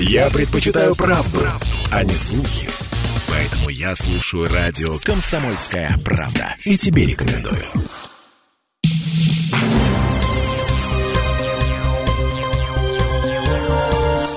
Я 0.00 0.30
предпочитаю 0.30 0.94
правду, 0.94 1.44
а 1.90 2.04
не 2.04 2.14
слухи. 2.14 2.68
Поэтому 3.28 3.68
я 3.68 3.96
слушаю 3.96 4.48
радио 4.48 4.96
«Комсомольская 5.02 5.96
правда». 6.04 6.54
И 6.64 6.76
тебе 6.76 7.06
рекомендую. 7.06 7.64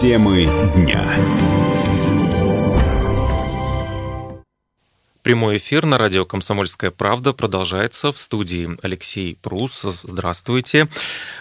Темы 0.02 0.50
дня. 0.76 1.71
Прямой 5.24 5.58
эфир 5.58 5.85
на 5.85 5.99
радио 5.99 6.26
«Комсомольская 6.26 6.90
правда» 6.90 7.31
продолжается 7.31 8.12
в 8.12 8.17
студии 8.17 8.67
Алексей 8.81 9.37
Прус. 9.40 9.83
Здравствуйте. 9.83 10.87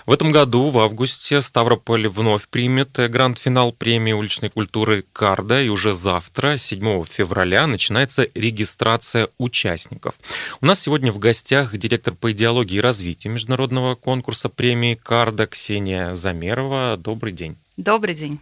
В 0.05 0.13
этом 0.13 0.33
году, 0.33 0.69
в 0.69 0.79
августе, 0.79 1.41
Ставрополь 1.41 2.07
вновь 2.07 2.47
примет 2.49 2.91
гранд-финал 2.99 3.73
премии 3.73 4.13
уличной 4.13 4.51
культуры 4.51 5.07
«Карда», 5.15 5.63
и 5.63 5.71
уже 5.71 5.95
завтра, 5.95 6.59
7 6.59 7.07
февраля, 7.07 7.67
начинается 7.67 8.29
регистрация 8.35 9.29
участников. 9.39 10.15
У 10.61 10.67
нас 10.67 10.79
сегодня 10.79 11.11
в 11.11 11.19
гостях 11.19 11.75
директор 11.75 12.13
по 12.13 12.33
идеологии 12.33 12.77
и 12.77 12.83
развитию 12.83 13.33
международного 13.33 13.95
конкурса 13.95 14.51
премии 14.51 14.95
«Карда» 14.95 15.47
Ксения 15.47 16.13
Замерова. 16.13 16.99
Добрый 16.99 17.33
день. 17.33 17.57
Добрый 17.79 18.15
день. 18.15 18.41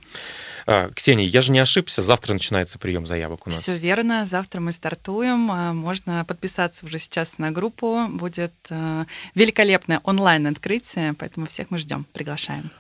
А, 0.71 0.91
Ксения, 0.95 1.25
я 1.25 1.41
же 1.41 1.51
не 1.51 1.61
ошибся, 1.61 2.03
завтра 2.03 2.35
начинается 2.35 2.79
прием 2.79 3.07
заявок 3.07 3.47
у 3.47 3.51
нас. 3.51 3.59
Все 3.59 3.79
верно, 3.79 4.27
завтра 4.27 4.61
мы 4.61 4.73
стартуем. 4.73 5.51
А, 5.51 5.73
можно 5.73 6.27
подписаться 6.27 6.85
уже 6.85 6.99
сейчас 6.99 7.39
на 7.39 7.51
группу. 7.51 8.07
Будет 8.11 8.53
а, 8.69 9.07
великолепное 9.35 10.03
онлайн-открытие, 10.05 11.15
поэтому 11.15 11.47
всех 11.47 11.71
мы 11.71 11.79
ждем, 11.79 12.05
приглашаем. 12.13 12.71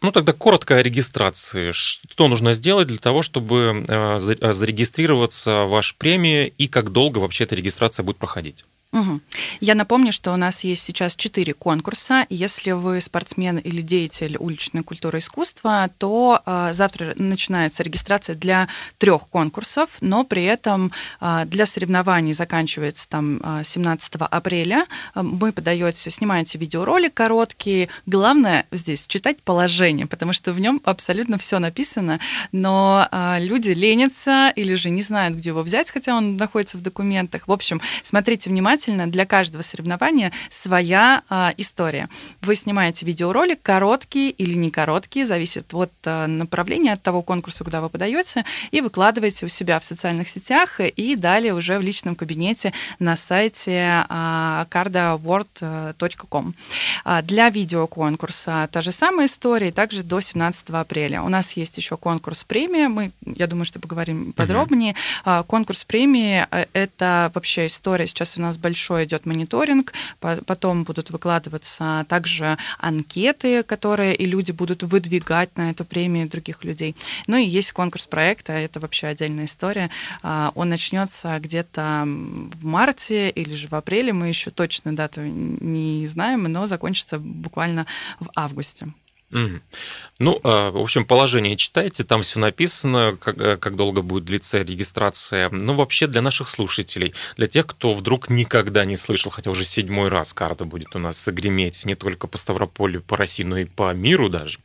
Ну, 0.00 0.12
тогда 0.12 0.32
коротко 0.32 0.76
о 0.76 0.82
регистрации. 0.82 1.72
Что 1.72 2.28
нужно 2.28 2.54
сделать 2.54 2.88
для 2.88 2.98
того, 2.98 3.20
чтобы 3.20 3.84
зарегистрироваться 3.86 5.64
в 5.64 5.70
вашей 5.70 5.94
премии 5.96 6.54
и 6.56 6.68
как 6.68 6.90
долго 6.90 7.18
вообще 7.18 7.44
эта 7.44 7.54
регистрация 7.54 8.02
будет 8.02 8.16
проходить? 8.16 8.64
Угу. 8.96 9.20
Я 9.60 9.74
напомню, 9.74 10.10
что 10.10 10.32
у 10.32 10.36
нас 10.36 10.64
есть 10.64 10.82
сейчас 10.82 11.14
четыре 11.16 11.52
конкурса. 11.52 12.24
Если 12.30 12.70
вы 12.70 13.00
спортсмен 13.02 13.58
или 13.58 13.82
деятель 13.82 14.36
уличной 14.38 14.82
культуры 14.82 15.18
и 15.18 15.20
искусства, 15.20 15.90
то 15.98 16.40
э, 16.46 16.70
завтра 16.72 17.12
начинается 17.16 17.82
регистрация 17.82 18.34
для 18.34 18.68
трех 18.96 19.28
конкурсов, 19.28 19.90
но 20.00 20.24
при 20.24 20.44
этом 20.44 20.92
э, 21.20 21.42
для 21.46 21.66
соревнований 21.66 22.32
заканчивается 22.32 23.06
там 23.08 23.62
17 23.64 24.14
апреля. 24.18 24.86
Вы 25.14 25.52
подаете, 25.52 26.10
снимаете 26.10 26.56
видеоролик 26.58 27.12
короткий. 27.12 27.90
Главное 28.06 28.66
здесь 28.70 29.06
читать 29.06 29.42
положение, 29.42 30.06
потому 30.06 30.32
что 30.32 30.52
в 30.52 30.60
нем 30.60 30.80
абсолютно 30.84 31.36
все 31.36 31.58
написано, 31.58 32.18
но 32.52 33.06
э, 33.10 33.36
люди 33.40 33.70
ленятся 33.70 34.52
или 34.56 34.74
же 34.74 34.88
не 34.88 35.02
знают, 35.02 35.36
где 35.36 35.50
его 35.50 35.62
взять, 35.62 35.90
хотя 35.90 36.16
он 36.16 36.36
находится 36.36 36.78
в 36.78 36.82
документах. 36.82 37.46
В 37.46 37.52
общем, 37.52 37.82
смотрите 38.02 38.48
внимательно 38.48 38.85
обязательно 38.86 39.06
для 39.06 39.26
каждого 39.26 39.62
соревнования 39.62 40.32
своя 40.50 41.22
а, 41.28 41.52
история. 41.56 42.08
Вы 42.42 42.54
снимаете 42.54 43.06
видеоролик, 43.06 43.60
короткий 43.62 44.30
или 44.30 44.54
не 44.54 44.70
короткий, 44.70 45.24
зависит 45.24 45.74
от 45.74 45.92
а, 46.04 46.26
направления, 46.26 46.92
от 46.92 47.02
того 47.02 47.22
конкурса, 47.22 47.64
куда 47.64 47.80
вы 47.80 47.88
подаете, 47.88 48.44
и 48.70 48.80
выкладываете 48.80 49.46
у 49.46 49.48
себя 49.48 49.78
в 49.78 49.84
социальных 49.84 50.28
сетях 50.28 50.80
и 50.80 51.16
далее 51.16 51.54
уже 51.54 51.78
в 51.78 51.82
личном 51.82 52.14
кабинете 52.14 52.72
на 52.98 53.16
сайте 53.16 54.04
а, 54.08 54.66
cardaword.com. 54.70 56.54
А, 57.04 57.22
для 57.22 57.50
видеоконкурса 57.50 58.68
та 58.70 58.80
же 58.80 58.92
самая 58.92 59.26
история, 59.26 59.72
также 59.72 60.02
до 60.02 60.20
17 60.20 60.70
апреля. 60.70 61.22
У 61.22 61.28
нас 61.28 61.56
есть 61.56 61.76
еще 61.76 61.96
конкурс 61.96 62.44
премии, 62.44 62.86
мы, 62.86 63.12
я 63.24 63.46
думаю, 63.46 63.64
что 63.64 63.80
поговорим 63.80 64.32
подробнее. 64.32 64.94
Uh-huh. 65.24 65.44
Конкурс 65.44 65.84
премии– 65.84 66.46
это 66.72 67.30
вообще 67.34 67.66
история, 67.66 68.06
сейчас 68.06 68.36
у 68.38 68.42
нас 68.42 68.56
большой 68.66 69.04
идет 69.04 69.26
мониторинг, 69.26 69.92
потом 70.20 70.82
будут 70.82 71.10
выкладываться 71.10 72.04
также 72.08 72.58
анкеты, 72.78 73.62
которые 73.62 74.12
и 74.14 74.26
люди 74.26 74.50
будут 74.52 74.82
выдвигать 74.82 75.56
на 75.56 75.70
эту 75.70 75.84
премию 75.84 76.28
других 76.28 76.64
людей. 76.64 76.96
Ну 77.28 77.36
и 77.36 77.44
есть 77.44 77.70
конкурс 77.72 78.06
проекта, 78.06 78.52
это 78.52 78.80
вообще 78.80 79.06
отдельная 79.06 79.44
история. 79.44 79.90
А, 80.22 80.50
он 80.56 80.68
начнется 80.68 81.38
где-то 81.38 82.02
в 82.60 82.64
марте 82.64 83.30
или 83.30 83.54
же 83.54 83.68
в 83.68 83.74
апреле, 83.74 84.12
мы 84.12 84.26
еще 84.28 84.50
точную 84.50 84.96
дату 84.96 85.20
не 85.22 86.08
знаем, 86.08 86.42
но 86.42 86.66
закончится 86.66 87.18
буквально 87.20 87.86
в 88.18 88.28
августе. 88.34 88.88
Ну, 90.18 90.40
а, 90.44 90.70
в 90.70 90.78
общем, 90.78 91.04
положение 91.04 91.56
читайте, 91.56 92.04
там 92.04 92.22
все 92.22 92.38
написано, 92.38 93.18
как, 93.20 93.38
э, 93.38 93.56
как 93.56 93.76
долго 93.76 94.00
будет 94.02 94.24
длиться 94.24 94.62
регистрация. 94.62 95.50
Ну, 95.50 95.74
вообще, 95.74 96.06
для 96.06 96.22
наших 96.22 96.48
слушателей, 96.48 97.12
для 97.36 97.46
тех, 97.46 97.66
кто 97.66 97.92
вдруг 97.92 98.30
никогда 98.30 98.84
не 98.84 98.96
слышал, 98.96 99.30
хотя 99.30 99.50
уже 99.50 99.64
седьмой 99.64 100.08
раз 100.08 100.32
карта 100.32 100.64
будет 100.64 100.94
у 100.94 100.98
нас 100.98 101.26
греметь 101.28 101.84
не 101.84 101.96
только 101.96 102.28
по 102.28 102.38
Ставрополю, 102.38 103.02
по 103.02 103.16
России, 103.16 103.42
но 103.42 103.58
и 103.58 103.64
по 103.64 103.92
миру 103.92 104.30
даже. 104.30 104.58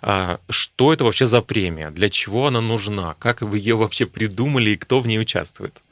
А, 0.00 0.38
что 0.48 0.92
это 0.92 1.04
вообще 1.04 1.26
за 1.26 1.42
премия? 1.42 1.90
Для 1.90 2.08
чего 2.08 2.46
она 2.46 2.60
нужна? 2.60 3.16
Как 3.18 3.42
вы 3.42 3.58
ее 3.58 3.76
вообще 3.76 4.06
придумали 4.06 4.70
и 4.70 4.76
кто 4.76 5.00
в 5.00 5.06
ней 5.06 5.20
участвует? 5.20 5.82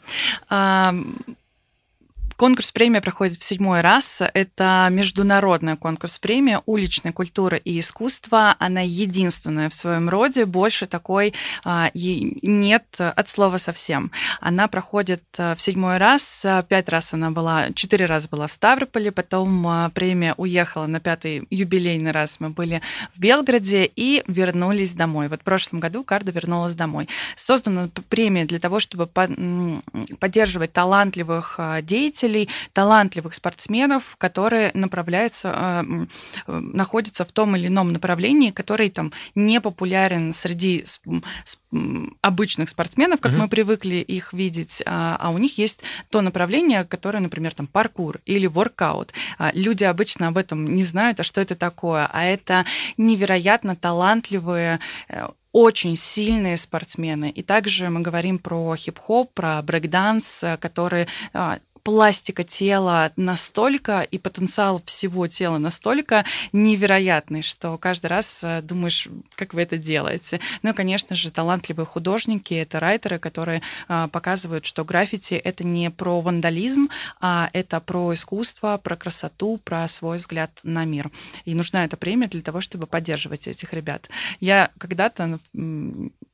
Конкурс 2.42 2.72
премия 2.72 3.00
проходит 3.00 3.38
в 3.38 3.44
седьмой 3.44 3.82
раз. 3.82 4.20
Это 4.34 4.88
международная 4.90 5.76
конкурс 5.76 6.18
премия 6.18 6.60
уличной 6.66 7.12
культуры 7.12 7.62
и 7.64 7.78
искусства. 7.78 8.56
Она 8.58 8.80
единственная 8.80 9.70
в 9.70 9.74
своем 9.74 10.08
роде. 10.08 10.44
Больше 10.44 10.86
такой 10.86 11.34
а, 11.64 11.92
нет 11.94 12.84
от 12.98 13.28
слова 13.28 13.58
совсем. 13.58 14.10
Она 14.40 14.66
проходит 14.66 15.22
а, 15.38 15.54
в 15.54 15.62
седьмой 15.62 15.98
раз. 15.98 16.44
Пять 16.68 16.88
раз 16.88 17.14
она 17.14 17.30
была, 17.30 17.70
четыре 17.76 18.06
раза 18.06 18.26
была 18.28 18.48
в 18.48 18.52
Ставрополе, 18.52 19.12
потом 19.12 19.64
а, 19.68 19.90
премия 19.90 20.34
уехала 20.36 20.86
на 20.86 20.98
пятый 20.98 21.46
юбилейный 21.48 22.10
раз. 22.10 22.40
Мы 22.40 22.50
были 22.50 22.82
в 23.14 23.20
Белгороде 23.20 23.88
и 23.94 24.24
вернулись 24.26 24.94
домой. 24.94 25.28
Вот 25.28 25.42
в 25.42 25.44
прошлом 25.44 25.78
году 25.78 26.02
Карда 26.02 26.32
вернулась 26.32 26.74
домой. 26.74 27.06
Создана 27.36 27.88
премия 28.08 28.46
для 28.46 28.58
того, 28.58 28.80
чтобы 28.80 29.06
поддерживать 29.06 30.72
талантливых 30.72 31.60
деятелей 31.82 32.31
деятелей, 32.32 32.48
талантливых 32.72 33.34
спортсменов, 33.34 34.16
которые 34.18 34.70
направляются, 34.74 35.84
э, 35.86 36.06
находятся 36.46 37.24
в 37.24 37.32
том 37.32 37.56
или 37.56 37.68
ином 37.68 37.92
направлении, 37.92 38.50
который 38.50 38.90
там 38.90 39.12
не 39.34 39.60
популярен 39.60 40.32
среди 40.32 40.84
обычных 42.20 42.68
спортсменов, 42.68 43.20
как 43.20 43.32
uh-huh. 43.32 43.38
мы 43.38 43.48
привыкли 43.48 43.96
их 43.96 44.32
видеть, 44.32 44.82
а, 44.84 45.16
а 45.18 45.30
у 45.30 45.38
них 45.38 45.58
есть 45.58 45.82
то 46.10 46.20
направление, 46.20 46.84
которое, 46.84 47.20
например, 47.20 47.54
там 47.54 47.66
паркур 47.66 48.20
или 48.26 48.46
воркаут. 48.46 49.14
А, 49.38 49.50
люди 49.54 49.84
обычно 49.84 50.28
об 50.28 50.36
этом 50.36 50.74
не 50.74 50.82
знают, 50.82 51.20
а 51.20 51.22
что 51.22 51.40
это 51.40 51.54
такое, 51.54 52.08
а 52.12 52.24
это 52.24 52.66
невероятно 52.98 53.74
талантливые 53.74 54.80
э, 55.08 55.28
очень 55.52 55.96
сильные 55.96 56.56
спортсмены. 56.56 57.30
И 57.30 57.42
также 57.42 57.90
мы 57.90 58.00
говорим 58.00 58.38
про 58.38 58.74
хип-хоп, 58.74 59.32
про 59.32 59.62
брейкданс, 59.62 60.44
который 60.58 61.06
а, 61.32 61.58
пластика 61.82 62.44
тела 62.44 63.12
настолько 63.16 64.02
и 64.02 64.18
потенциал 64.18 64.82
всего 64.84 65.26
тела 65.26 65.58
настолько 65.58 66.24
невероятный, 66.52 67.42
что 67.42 67.76
каждый 67.78 68.06
раз 68.06 68.40
э, 68.42 68.62
думаешь, 68.62 69.08
как 69.34 69.54
вы 69.54 69.62
это 69.62 69.76
делаете. 69.76 70.40
Ну 70.62 70.70
и, 70.70 70.72
конечно 70.72 71.16
же, 71.16 71.30
талантливые 71.30 71.86
художники, 71.86 72.54
это 72.54 72.78
райтеры, 72.80 73.18
которые 73.18 73.62
э, 73.88 74.08
показывают, 74.12 74.64
что 74.64 74.84
граффити— 74.84 75.34
это 75.44 75.64
не 75.64 75.90
про 75.90 76.20
вандализм, 76.20 76.88
а 77.20 77.50
это 77.52 77.80
про 77.80 78.14
искусство, 78.14 78.78
про 78.82 78.96
красоту, 78.96 79.58
про 79.64 79.88
свой 79.88 80.18
взгляд 80.18 80.50
на 80.62 80.84
мир. 80.84 81.10
И 81.44 81.54
нужна 81.54 81.84
эта 81.84 81.96
премия 81.96 82.28
для 82.28 82.42
того, 82.42 82.60
чтобы 82.60 82.86
поддерживать 82.86 83.48
этих 83.48 83.72
ребят. 83.72 84.08
Я 84.40 84.70
когда-то 84.78 85.40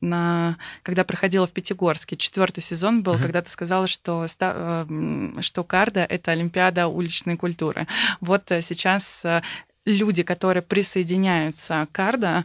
на, 0.00 0.56
когда 0.82 1.04
проходила 1.04 1.46
в 1.46 1.52
Пятигорске, 1.52 2.16
четвертый 2.16 2.60
сезон 2.60 3.02
был, 3.02 3.14
uh-huh. 3.14 3.22
когда 3.22 3.42
ты 3.42 3.50
сказала, 3.50 3.86
что, 3.86 4.26
э, 4.40 5.32
что 5.40 5.64
карда— 5.64 6.04
это 6.08 6.32
Олимпиада 6.32 6.86
уличной 6.86 7.36
культуры. 7.36 7.86
Вот 8.20 8.50
э, 8.52 8.62
сейчас 8.62 9.24
э, 9.24 9.42
люди, 9.84 10.22
которые 10.22 10.62
присоединяются 10.62 11.86
к 11.90 11.94
Карда, 11.94 12.44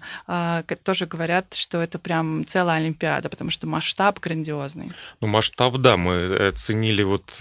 тоже 0.83 1.05
говорят, 1.07 1.53
что 1.55 1.81
это 1.81 1.99
прям 1.99 2.45
целая 2.47 2.77
Олимпиада, 2.77 3.27
потому 3.27 3.49
что 3.49 3.67
масштаб 3.67 4.19
грандиозный. 4.19 4.93
Ну, 5.19 5.27
масштаб, 5.27 5.75
да, 5.75 5.97
мы 5.97 6.33
оценили 6.47 7.03
вот, 7.03 7.35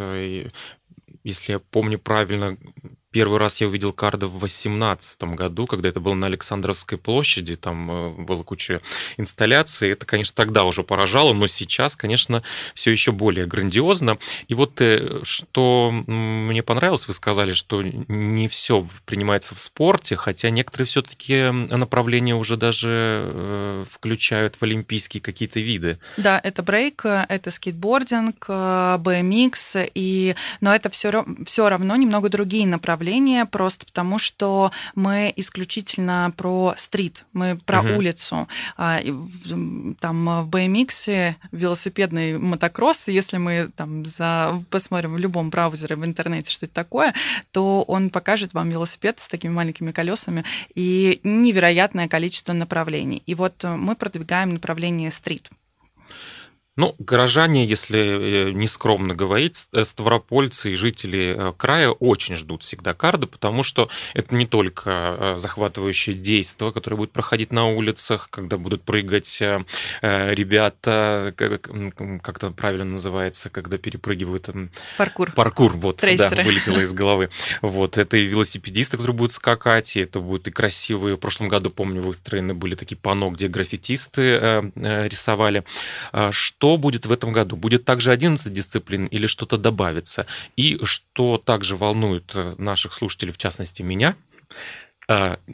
если 1.22 1.52
я 1.52 1.60
помню 1.60 2.00
правильно, 2.00 2.56
Первый 3.12 3.38
раз 3.38 3.60
я 3.60 3.68
увидел 3.68 3.92
карды 3.92 4.26
в 4.26 4.38
2018 4.38 5.22
году, 5.34 5.66
когда 5.66 5.90
это 5.90 6.00
было 6.00 6.14
на 6.14 6.26
Александровской 6.26 6.96
площади, 6.96 7.56
там 7.56 7.90
э, 7.90 8.10
была 8.22 8.42
куча 8.42 8.80
инсталляций. 9.18 9.90
Это, 9.90 10.06
конечно, 10.06 10.34
тогда 10.34 10.64
уже 10.64 10.82
поражало, 10.82 11.34
но 11.34 11.46
сейчас, 11.46 11.94
конечно, 11.94 12.42
все 12.74 12.90
еще 12.90 13.12
более 13.12 13.46
грандиозно. 13.46 14.16
И 14.48 14.54
вот 14.54 14.80
э, 14.80 15.20
что 15.24 15.92
мне 16.06 16.62
понравилось, 16.62 17.06
вы 17.06 17.12
сказали, 17.12 17.52
что 17.52 17.82
не 17.82 18.48
все 18.48 18.88
принимается 19.04 19.54
в 19.54 19.60
спорте, 19.60 20.16
хотя 20.16 20.48
некоторые 20.48 20.86
все-таки 20.86 21.50
направления 21.50 22.34
уже 22.34 22.56
даже 22.56 22.88
э, 22.88 23.84
включают 23.90 24.56
в 24.56 24.62
олимпийские 24.62 25.20
какие-то 25.20 25.60
виды. 25.60 25.98
Да, 26.16 26.40
это 26.42 26.62
брейк, 26.62 27.04
это 27.04 27.50
скейтбординг, 27.50 28.48
BMX, 28.48 29.90
и... 29.94 30.34
но 30.62 30.74
это 30.74 30.88
все, 30.88 31.26
все 31.44 31.68
равно 31.68 31.94
немного 31.96 32.30
другие 32.30 32.66
направления, 32.66 33.01
просто 33.50 33.86
потому 33.86 34.18
что 34.18 34.72
мы 34.94 35.32
исключительно 35.36 36.32
про 36.36 36.74
стрит, 36.76 37.24
мы 37.32 37.56
про 37.56 37.80
угу. 37.80 37.98
улицу. 37.98 38.48
А, 38.76 39.00
там 40.00 40.44
в 40.44 40.48
BMX 40.48 41.34
велосипедный 41.52 42.38
мотокросс, 42.38 43.08
если 43.08 43.38
мы 43.38 43.70
там 43.76 44.04
за... 44.04 44.62
посмотрим 44.70 45.14
в 45.14 45.18
любом 45.18 45.50
браузере 45.50 45.96
в 45.96 46.04
интернете, 46.04 46.50
что 46.50 46.66
это 46.66 46.74
такое, 46.74 47.14
то 47.50 47.82
он 47.82 48.10
покажет 48.10 48.54
вам 48.54 48.70
велосипед 48.70 49.20
с 49.20 49.28
такими 49.28 49.52
маленькими 49.52 49.92
колесами 49.92 50.44
и 50.74 51.20
невероятное 51.22 52.08
количество 52.08 52.52
направлений. 52.52 53.22
И 53.26 53.34
вот 53.34 53.64
мы 53.64 53.94
продвигаем 53.96 54.54
направление 54.54 55.10
стрит. 55.10 55.50
Ну, 56.74 56.94
горожане, 56.98 57.66
если 57.66 58.48
э, 58.48 58.50
не 58.52 58.66
скромно 58.66 59.14
говорить, 59.14 59.68
э, 59.72 59.84
ставропольцы 59.84 60.72
и 60.72 60.74
жители 60.74 61.34
э, 61.36 61.52
края 61.54 61.90
очень 61.90 62.34
ждут 62.36 62.62
всегда 62.62 62.94
карды, 62.94 63.26
потому 63.26 63.62
что 63.62 63.90
это 64.14 64.34
не 64.34 64.46
только 64.46 65.34
захватывающее 65.36 66.16
действие, 66.16 66.72
которое 66.72 66.96
будет 66.96 67.12
проходить 67.12 67.52
на 67.52 67.68
улицах, 67.68 68.28
когда 68.30 68.56
будут 68.56 68.82
прыгать 68.82 69.42
ребята, 70.02 71.34
как 71.36 72.36
это 72.36 72.50
правильно 72.50 72.84
называется, 72.84 73.50
когда 73.50 73.78
перепрыгивают... 73.78 74.48
Паркур. 74.96 75.32
Паркур, 75.32 75.72
вот, 75.72 75.98
Трейсеры. 75.98 76.36
да, 76.36 76.42
вылетело 76.42 76.80
из 76.80 76.92
головы. 76.94 77.30
Вот, 77.60 77.98
это 77.98 78.16
и 78.16 78.24
велосипедисты, 78.24 78.96
которые 78.96 79.16
будут 79.16 79.32
скакать, 79.32 79.96
и 79.96 80.00
это 80.00 80.20
будут 80.20 80.48
и 80.48 80.50
красивые. 80.50 81.16
В 81.16 81.18
прошлом 81.18 81.48
году, 81.48 81.70
помню, 81.70 82.02
выстроены 82.02 82.54
были 82.54 82.74
такие 82.74 82.96
пано, 82.96 83.30
где 83.30 83.48
граффитисты 83.48 84.70
рисовали. 84.74 85.64
Что 86.30 86.61
что 86.62 86.76
будет 86.76 87.06
в 87.06 87.10
этом 87.10 87.32
году? 87.32 87.56
Будет 87.56 87.84
также 87.84 88.12
11 88.12 88.52
дисциплин 88.52 89.06
или 89.06 89.26
что-то 89.26 89.58
добавится? 89.58 90.26
И 90.54 90.78
что 90.84 91.36
также 91.36 91.74
волнует 91.74 92.30
э, 92.34 92.54
наших 92.56 92.92
слушателей, 92.92 93.32
в 93.32 93.36
частности 93.36 93.82
меня, 93.82 94.14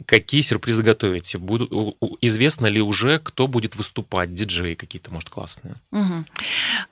какие 0.05 0.41
сюрпризы 0.41 0.83
готовите? 0.83 1.37
Будут, 1.37 1.71
известно 2.21 2.67
ли 2.67 2.81
уже, 2.81 3.19
кто 3.19 3.47
будет 3.47 3.75
выступать? 3.75 4.33
Диджеи 4.33 4.75
какие-то, 4.75 5.11
может, 5.11 5.29
классные? 5.29 5.75
Угу. 5.91 6.25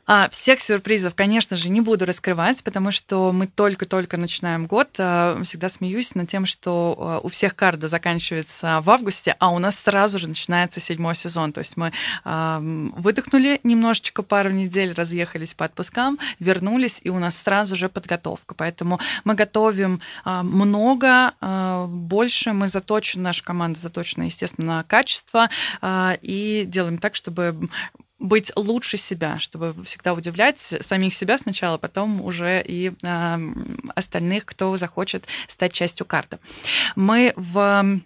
А, 0.06 0.30
всех 0.30 0.59
сюрпризов, 0.59 1.15
конечно 1.15 1.56
же, 1.57 1.69
не 1.69 1.81
буду 1.81 2.06
раскрывать, 2.06 2.63
потому 2.63 2.92
что 2.92 3.31
мы 3.31 3.48
только-только 3.48 4.18
начинаем 4.18 4.65
год. 4.65 4.89
А, 4.98 5.39
всегда 5.44 5.69
смеюсь 5.69 6.15
над 6.15 6.30
тем, 6.30 6.45
что 6.45 6.95
а, 6.98 7.19
у 7.19 7.30
всех 7.30 7.56
карда 7.56 7.88
заканчивается 7.88 8.81
в 8.83 8.89
августе, 8.89 9.36
а 9.39 9.51
у 9.51 9.59
нас 9.59 9.80
сразу 9.80 10.19
же 10.19 10.27
начинается 10.27 10.80
седьмой 10.80 11.15
сезон. 11.15 11.54
То 11.54 11.59
есть 11.59 11.77
мы 11.77 11.92
а, 12.24 12.59
выдохнули 12.62 13.59
немножечко 13.63 14.24
пару 14.24 14.50
недель, 14.50 14.94
разъехались 14.94 15.54
по 15.54 15.65
отпускам, 15.65 16.18
вернулись, 16.39 17.01
и 17.04 17.09
у 17.09 17.19
нас 17.19 17.38
сразу 17.38 17.75
же 17.75 17.89
подготовка. 17.89 18.56
Поэтому 18.56 19.00
мы 19.24 19.36
готовим 19.36 20.01
а, 20.24 20.44
много, 20.44 21.33
а, 21.39 21.86
больше 22.48 22.54
мы 22.54 22.68
заточены, 22.68 23.24
наша 23.24 23.44
команда 23.44 23.80
заточена, 23.80 24.24
естественно, 24.24 24.78
на 24.78 24.84
качество 24.84 25.50
а, 25.82 26.18
и 26.22 26.66
делаем 26.66 26.98
так, 26.98 27.16
чтобы 27.16 27.70
быть 28.20 28.52
лучше 28.56 28.98
себя, 28.98 29.40
чтобы 29.40 29.76
всегда 29.84 30.14
удивлять 30.14 30.60
самих 30.60 31.14
себя 31.14 31.38
сначала, 31.38 31.78
потом 31.78 32.22
уже 32.22 32.64
и 32.66 32.92
э, 33.04 33.38
остальных, 33.94 34.46
кто 34.46 34.76
захочет 34.76 35.26
стать 35.48 35.72
частью 35.72 36.08
карты. 36.08 36.40
Мы 36.96 37.34
в 37.36 38.00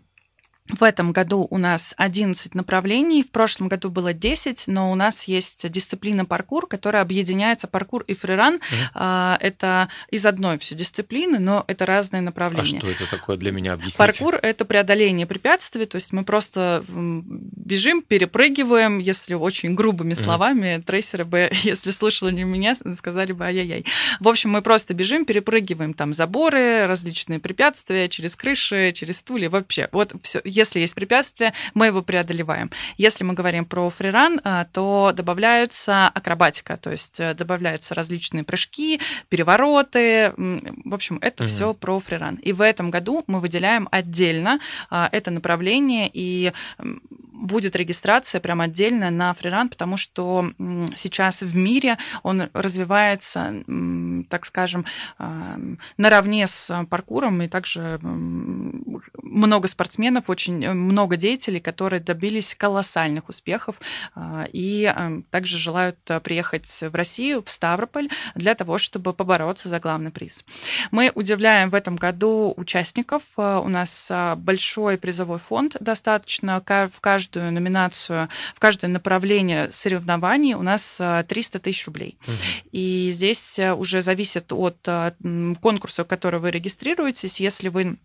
в 0.72 0.84
этом 0.84 1.12
году 1.12 1.48
у 1.50 1.58
нас 1.58 1.94
11 1.98 2.56
направлений, 2.56 3.24
в 3.24 3.32
прошлом 3.32 3.68
году 3.68 3.90
было 3.90 4.14
10, 4.14 4.68
но 4.68 4.92
у 4.92 4.96
нас 4.96 5.26
есть 5.26 5.70
дисциплина 5.70 6.26
паркур, 6.26 6.68
которая 6.68 7.02
объединяется 7.02 7.68
паркур 7.68 8.04
и 8.08 8.14
фриран. 8.14 8.56
Угу. 8.56 9.02
Это 9.40 9.90
из 10.10 10.26
одной 10.26 10.58
все 10.60 10.76
дисциплины, 10.76 11.40
но 11.40 11.64
это 11.68 11.86
разные 11.86 12.22
направления. 12.22 12.78
А 12.78 12.82
что 12.82 12.90
это 12.90 13.10
такое 13.10 13.38
для 13.38 13.52
меня? 13.52 13.74
Объясните. 13.74 13.98
Паркур– 13.98 14.36
это 14.42 14.66
преодоление 14.66 15.26
препятствий, 15.26 15.86
то 15.86 15.96
есть 15.96 16.14
мы 16.14 16.24
просто 16.24 16.84
бежим, 16.88 18.02
перепрыгиваем, 18.02 19.00
если 19.00 19.34
очень 19.34 19.76
грубыми 19.76 20.14
словами, 20.14 20.78
угу. 20.78 20.84
трейсеры 20.84 21.26
бы, 21.26 21.50
если 21.64 21.92
слышали 21.92 22.32
не 22.32 22.44
меня, 22.44 22.76
сказали 22.96 23.32
бы 23.32 23.46
ай-яй-яй. 23.46 23.86
В 24.20 24.28
общем, 24.28 24.52
мы 24.52 24.62
просто 24.62 24.94
бежим, 24.94 25.26
перепрыгиваем 25.26 25.94
там 25.94 26.14
заборы, 26.14 26.86
различные 26.88 27.40
препятствия 27.40 28.08
через 28.10 28.36
крыши, 28.36 28.92
через 28.94 29.18
стулья, 29.18 29.50
вообще. 29.50 29.90
Вот 29.92 30.14
все 30.22 30.42
если 30.62 30.80
есть 30.80 30.96
препятствие, 30.96 31.54
мы 31.74 31.88
его 31.88 32.02
преодолеваем. 32.02 32.70
Если 32.98 33.24
мы 33.24 33.34
говорим 33.34 33.66
про 33.66 33.90
фриран, 33.90 34.40
э, 34.44 34.66
то 34.72 35.12
добавляются 35.16 36.08
акробатика, 36.08 36.78
то 36.78 36.92
есть 36.92 37.20
э, 37.20 37.34
добавляются 37.34 37.96
различные 37.96 38.44
прыжки, 38.44 39.00
перевороты. 39.30 40.34
В 40.86 40.94
общем, 40.94 41.18
это 41.22 41.44
угу. 41.44 41.50
все 41.50 41.74
про 41.74 42.00
фриран. 42.00 42.36
И 42.36 42.54
в 42.54 42.62
этом 42.62 42.92
году 42.92 43.24
мы 43.28 43.40
выделяем 43.40 43.88
отдельно 43.92 44.60
э, 44.90 45.08
это 45.12 45.32
направление 45.32 46.10
и 46.14 46.54
будет 47.42 47.76
регистрация 47.76 48.40
прям 48.40 48.62
отдельно 48.62 49.10
на 49.10 49.34
фриран, 49.34 49.70
потому 49.70 49.98
что 49.98 50.52
сейчас 50.96 51.42
в 51.42 51.56
мире 51.56 51.98
он 52.24 52.50
развивается, 52.54 53.64
так 54.30 54.46
скажем, 54.46 54.86
наравне 55.98 56.48
с 56.48 56.86
паркуром, 56.90 57.42
и 57.42 57.48
также 57.48 58.00
много 59.24 59.68
спортсменов, 59.68 60.30
очень 60.30 60.64
э, 60.64 60.74
много 60.74 61.18
деятелей, 61.18 61.60
которые 61.60 62.00
добились 62.00 62.54
колоссальных 62.54 63.30
успехов 63.30 63.76
а, 64.14 64.46
и 64.52 64.94
также 65.30 65.58
желают 65.58 65.98
э, 66.10 66.20
приехать 66.20 66.68
в 66.68 66.94
Россию, 66.94 67.44
в 67.44 67.50
Ставрополь, 67.50 68.10
для 68.36 68.56
того, 68.56 68.78
чтобы 68.78 69.14
побороться 69.14 69.70
за 69.70 69.80
главный 69.80 70.12
приз. 70.12 70.46
Мы 70.92 71.12
удивляем 71.16 71.70
в 71.70 71.76
этом 71.76 71.96
году 71.96 72.54
участников. 72.58 73.24
Э, 73.38 73.62
у 73.64 73.68
нас 73.68 74.12
большой 74.38 74.98
призовой 74.98 75.40
фонд 75.40 75.78
достаточно 75.80 76.62
в 76.62 77.00
каждом 77.00 77.31
каждую 77.32 77.52
номинацию, 77.52 78.30
в 78.56 78.60
каждое 78.60 78.88
направление 78.88 79.72
соревнований 79.72 80.54
у 80.54 80.62
нас 80.62 80.98
300 80.98 81.58
э, 81.58 81.62
тысяч 81.62 81.86
рублей. 81.86 82.18
Угу. 82.28 82.34
И 82.72 83.10
здесь 83.12 83.60
э, 83.60 83.74
уже 83.74 84.02
зависит 84.02 84.52
от 84.52 84.78
э, 84.86 85.12
конкурса, 85.62 86.04
в 86.04 86.08
который 86.08 86.40
вы 86.40 86.52
регистрируетесь. 86.52 87.40
Если 87.40 87.70
вы 87.70 87.98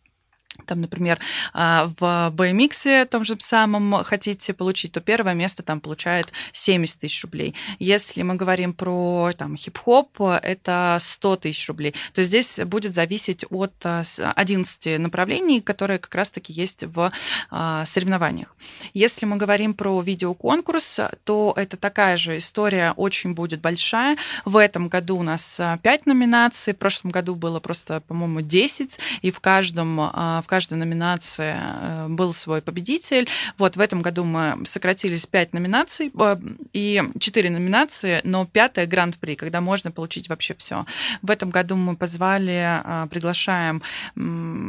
там, 0.64 0.80
например, 0.80 1.18
а, 1.52 1.90
в 1.98 2.32
BMX 2.34 3.06
том 3.06 3.24
же 3.24 3.36
самом 3.38 4.04
хотите 4.04 4.52
получить, 4.52 4.92
то 4.92 5.00
первое 5.00 5.34
место 5.34 5.62
там 5.62 5.80
получает 5.80 6.32
70 6.52 7.00
тысяч 7.00 7.22
рублей. 7.22 7.54
Если 7.78 8.22
мы 8.22 8.34
говорим 8.34 8.72
про 8.72 9.32
там, 9.36 9.56
хип-хоп, 9.56 10.20
это 10.20 10.98
100 11.00 11.36
тысяч 11.36 11.68
рублей. 11.68 11.94
То 12.14 12.22
здесь 12.22 12.60
будет 12.64 12.94
зависеть 12.94 13.44
от 13.50 13.74
11 13.84 14.86
а, 14.86 14.98
направлений, 14.98 15.60
которые 15.60 15.98
как 15.98 16.14
раз-таки 16.14 16.52
есть 16.52 16.84
в 16.84 17.12
а, 17.50 17.84
соревнованиях. 17.84 18.56
Если 18.94 19.26
мы 19.26 19.36
говорим 19.36 19.74
про 19.74 20.00
видеоконкурс, 20.00 21.00
то 21.24 21.52
это 21.56 21.76
такая 21.76 22.16
же 22.16 22.36
история, 22.36 22.92
очень 22.96 23.34
будет 23.34 23.60
большая. 23.60 24.16
В 24.44 24.56
этом 24.56 24.88
году 24.88 25.18
у 25.18 25.22
нас 25.22 25.60
5 25.82 26.06
номинаций, 26.06 26.74
в 26.74 26.78
прошлом 26.78 27.10
году 27.10 27.34
было 27.34 27.60
просто, 27.60 28.00
по-моему, 28.00 28.40
10, 28.40 28.98
и 29.22 29.30
в 29.30 29.40
каждом 29.40 29.96
в 29.96 30.44
каждой 30.46 30.78
номинации 30.78 31.56
э, 31.56 32.06
был 32.08 32.32
свой 32.32 32.62
победитель. 32.62 33.28
Вот 33.58 33.76
в 33.76 33.80
этом 33.80 34.02
году 34.02 34.24
мы 34.24 34.64
сократились 34.64 35.26
5 35.26 35.52
номинаций 35.52 36.12
э, 36.18 36.36
и 36.72 37.02
4 37.18 37.50
номинации, 37.50 38.20
но 38.24 38.46
пятая 38.46 38.86
гранд-при, 38.86 39.34
когда 39.34 39.60
можно 39.60 39.90
получить 39.90 40.28
вообще 40.28 40.54
все. 40.54 40.86
В 41.22 41.30
этом 41.30 41.50
году 41.50 41.76
мы 41.76 41.96
позвали, 41.96 42.80
э, 42.84 43.06
приглашаем 43.08 43.82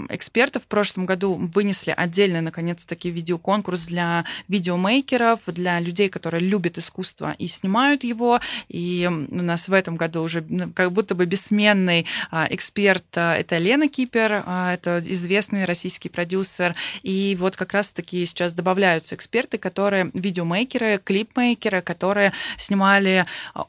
экспертов. 0.10 0.63
В 0.63 0.67
прошлом 0.67 1.05
году 1.05 1.36
вынесли 1.36 1.93
отдельно, 1.96 2.41
наконец-таки, 2.41 3.10
видеоконкурс 3.10 3.86
для 3.88 4.25
видеомейкеров, 4.48 5.39
для 5.48 5.79
людей, 5.79 6.10
которые 6.10 6.41
любят 6.41 6.77
искусство 6.77 7.36
и 7.38 7.48
снимают 7.48 8.03
его. 8.03 8.39
И 8.69 9.10
у 9.10 9.36
нас 9.36 9.67
в 9.67 9.74
этом 9.74 9.96
году 9.96 10.24
уже 10.24 10.43
как 10.74 10.91
будто 10.91 11.15
бы 11.15 11.25
бессменный 11.25 12.05
эксперт 12.31 13.05
это 13.15 13.57
Лена 13.57 13.88
Кипер, 13.88 14.31
это 14.34 15.01
известный 15.05 15.65
российский 15.67 16.09
продюсер. 16.09 16.75
И 17.03 17.38
вот 17.39 17.55
как 17.55 17.74
раз-таки 17.74 18.25
сейчас 18.25 18.53
добавляются 18.53 19.15
эксперты, 19.15 19.57
которые 19.57 20.09
видеомейкеры, 20.13 21.00
клипмейкеры, 21.03 21.81
которые 21.81 22.33
снимали 22.57 23.25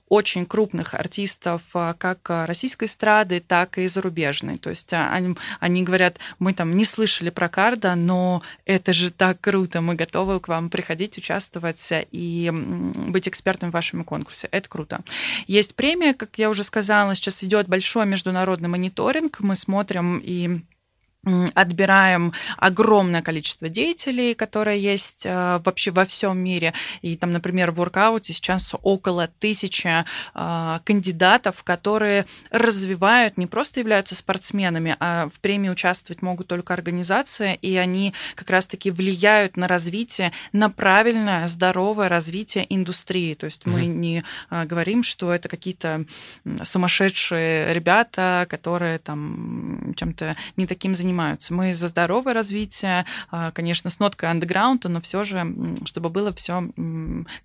очень 0.08 0.46
крупных 0.46 0.94
артистов 0.94 1.62
как 1.72 2.18
российской 2.46 2.86
эстрады, 2.86 3.40
так 3.40 3.78
и 3.78 3.86
зарубежной. 3.86 4.58
То 4.58 4.70
есть 4.70 4.92
они, 4.92 5.36
они 5.60 5.82
говорят, 5.82 6.18
мы 6.38 6.54
там 6.54 6.76
не 6.76 6.84
слышали 6.84 7.30
про 7.30 7.48
Карда, 7.48 7.94
но 7.94 8.42
это 8.64 8.92
же 8.92 9.10
так 9.10 9.40
круто, 9.40 9.80
мы 9.80 9.94
готовы 9.94 10.40
к 10.40 10.48
вам 10.48 10.70
приходить, 10.70 11.18
участвовать 11.18 11.86
и 12.10 12.50
быть 12.52 13.28
экспертом 13.28 13.70
в 13.70 13.74
вашем 13.74 14.04
конкурсе. 14.04 14.48
Это 14.50 14.68
круто. 14.68 15.00
Есть 15.46 15.74
премия, 15.74 16.14
как 16.14 16.30
я 16.36 16.50
уже 16.50 16.62
сказала, 16.62 17.14
сейчас 17.14 17.42
идет 17.42 17.68
большой 17.68 18.06
международный 18.06 18.68
мониторинг. 18.68 19.40
Мы 19.40 19.56
смотрим 19.56 20.18
и 20.18 20.60
отбираем 21.54 22.32
огромное 22.56 23.22
количество 23.22 23.68
деятелей, 23.68 24.34
которые 24.34 24.80
есть 24.80 25.26
э, 25.26 25.60
вообще 25.64 25.90
во 25.90 26.04
всем 26.04 26.38
мире. 26.38 26.74
И 27.02 27.16
там, 27.16 27.32
например, 27.32 27.72
в 27.72 27.76
воркауте 27.76 28.32
сейчас 28.32 28.74
около 28.82 29.28
тысячи 29.38 30.04
э, 30.34 30.78
кандидатов, 30.84 31.62
которые 31.64 32.26
развивают, 32.50 33.36
не 33.36 33.46
просто 33.46 33.80
являются 33.80 34.14
спортсменами, 34.14 34.96
а 35.00 35.28
в 35.28 35.40
премии 35.40 35.68
участвовать 35.68 36.22
могут 36.22 36.46
только 36.46 36.72
организации, 36.72 37.56
и 37.56 37.76
они 37.76 38.14
как 38.34 38.50
раз-таки 38.50 38.90
влияют 38.90 39.56
на 39.56 39.66
развитие, 39.68 40.32
на 40.52 40.70
правильное, 40.70 41.46
здоровое 41.48 42.08
развитие 42.08 42.64
индустрии. 42.72 43.34
То 43.34 43.46
есть 43.46 43.66
мы 43.66 43.86
не 43.86 44.24
э, 44.50 44.64
говорим, 44.64 45.02
что 45.02 45.32
это 45.32 45.48
какие-то 45.48 46.04
сумасшедшие 46.62 47.74
ребята, 47.74 48.46
которые 48.48 48.98
там 48.98 49.94
чем-то 49.96 50.36
не 50.56 50.66
таким 50.66 50.94
занимаются 50.94 51.17
занимаются. 51.18 51.54
Мы 51.54 51.74
за 51.74 51.88
здоровое 51.88 52.32
развитие, 52.32 53.04
а, 53.30 53.50
конечно, 53.50 53.90
с 53.90 53.98
ноткой 53.98 54.30
андеграунда, 54.30 54.88
но 54.88 55.00
все 55.00 55.24
же, 55.24 55.54
чтобы 55.84 56.10
было 56.10 56.32
все 56.32 56.70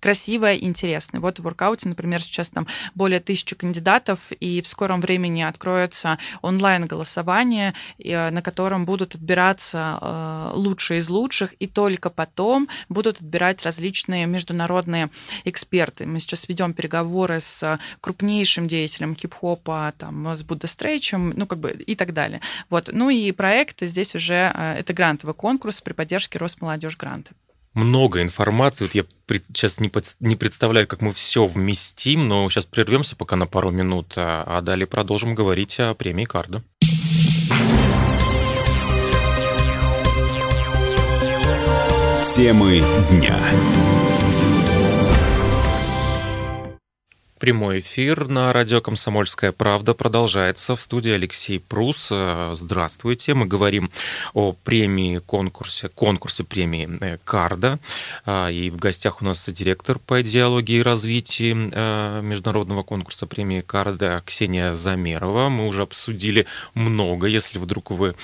красиво 0.00 0.52
и 0.52 0.64
интересно. 0.64 1.20
Вот 1.20 1.38
в 1.38 1.42
воркауте, 1.42 1.88
например, 1.88 2.22
сейчас 2.22 2.50
там 2.50 2.66
более 2.94 3.20
тысячи 3.20 3.56
кандидатов, 3.56 4.18
и 4.40 4.62
в 4.62 4.68
скором 4.68 5.00
времени 5.00 5.42
откроется 5.42 6.18
онлайн-голосование, 6.42 7.74
э, 7.98 8.30
на 8.30 8.42
котором 8.42 8.84
будут 8.84 9.14
отбираться 9.14 9.98
э, 10.00 10.50
лучшие 10.54 10.98
из 10.98 11.08
лучших, 11.08 11.54
и 11.58 11.66
только 11.66 12.10
потом 12.10 12.68
будут 12.88 13.20
отбирать 13.20 13.64
различные 13.64 14.26
международные 14.26 15.10
эксперты. 15.44 16.06
Мы 16.06 16.20
сейчас 16.20 16.48
ведем 16.48 16.74
переговоры 16.74 17.40
с 17.40 17.78
крупнейшим 18.00 18.68
деятелем 18.68 19.16
хип-хопа, 19.16 19.92
там, 19.98 20.26
с 20.28 20.42
Будда 20.42 20.66
Стрейчем, 20.66 21.32
ну, 21.36 21.46
как 21.46 21.58
бы, 21.58 21.70
и 21.70 21.94
так 21.94 22.12
далее. 22.12 22.40
Вот. 22.70 22.90
Ну 22.92 23.10
и 23.10 23.32
проект 23.32 23.53
проект. 23.54 23.82
Здесь 23.82 24.14
уже 24.16 24.52
э, 24.52 24.78
это 24.78 24.92
грантовый 24.92 25.34
конкурс 25.34 25.80
при 25.80 25.92
поддержке 25.92 26.38
Росмолодежь 26.38 26.96
гранты 26.96 27.32
много 27.74 28.22
информации. 28.22 28.84
Вот 28.84 28.94
я 28.94 29.04
сейчас 29.48 29.80
не, 29.80 29.88
под, 29.88 30.04
не 30.20 30.36
представляю, 30.36 30.86
как 30.86 31.00
мы 31.00 31.12
все 31.12 31.44
вместим, 31.44 32.28
но 32.28 32.48
сейчас 32.48 32.66
прервемся 32.66 33.16
пока 33.16 33.34
на 33.34 33.46
пару 33.48 33.72
минут, 33.72 34.12
а, 34.14 34.44
а 34.46 34.60
далее 34.60 34.86
продолжим 34.86 35.34
говорить 35.34 35.80
о 35.80 35.92
премии 35.94 36.24
Карда. 36.24 36.62
Темы 42.36 42.84
дня. 43.10 43.36
Прямой 47.44 47.80
эфир 47.80 48.26
на 48.26 48.54
радио 48.54 48.80
«Комсомольская 48.80 49.52
правда» 49.52 49.92
продолжается. 49.92 50.76
В 50.76 50.80
студии 50.80 51.10
Алексей 51.10 51.60
Прус. 51.60 52.08
Э, 52.10 52.54
здравствуйте. 52.56 53.34
Мы 53.34 53.44
говорим 53.44 53.90
о 54.32 54.54
премии, 54.54 55.18
конкурсе, 55.18 55.90
конкурсе 55.90 56.42
премии 56.42 56.88
э, 57.02 57.18
«Карда». 57.22 57.78
А, 58.24 58.48
и 58.48 58.70
в 58.70 58.76
гостях 58.76 59.20
у 59.20 59.26
нас 59.26 59.46
директор 59.46 59.98
по 59.98 60.22
идеологии 60.22 60.76
и 60.76 60.82
развитию 60.82 61.70
э, 61.70 62.20
международного 62.22 62.82
конкурса 62.82 63.26
премии 63.26 63.60
«Карда» 63.60 64.22
Ксения 64.24 64.72
Замерова. 64.72 65.50
Мы 65.50 65.66
уже 65.66 65.82
обсудили 65.82 66.46
много. 66.72 67.26
Если 67.26 67.58
вдруг 67.58 67.90
вы 67.90 68.14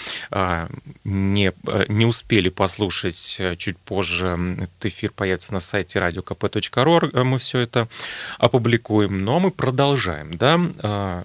не, 1.04 1.52
не 1.88 2.06
успели 2.06 2.48
послушать 2.48 3.38
чуть 3.58 3.76
позже, 3.76 4.38
этот 4.56 4.86
эфир 4.86 5.12
появится 5.14 5.52
на 5.52 5.60
сайте 5.60 5.98
radiokp.ru. 5.98 7.22
Мы 7.22 7.38
все 7.38 7.58
это 7.58 7.86
опубликуем 8.38 9.09
но 9.10 9.40
мы 9.40 9.50
продолжаем, 9.50 10.36
да. 10.36 10.58
А, 10.82 11.24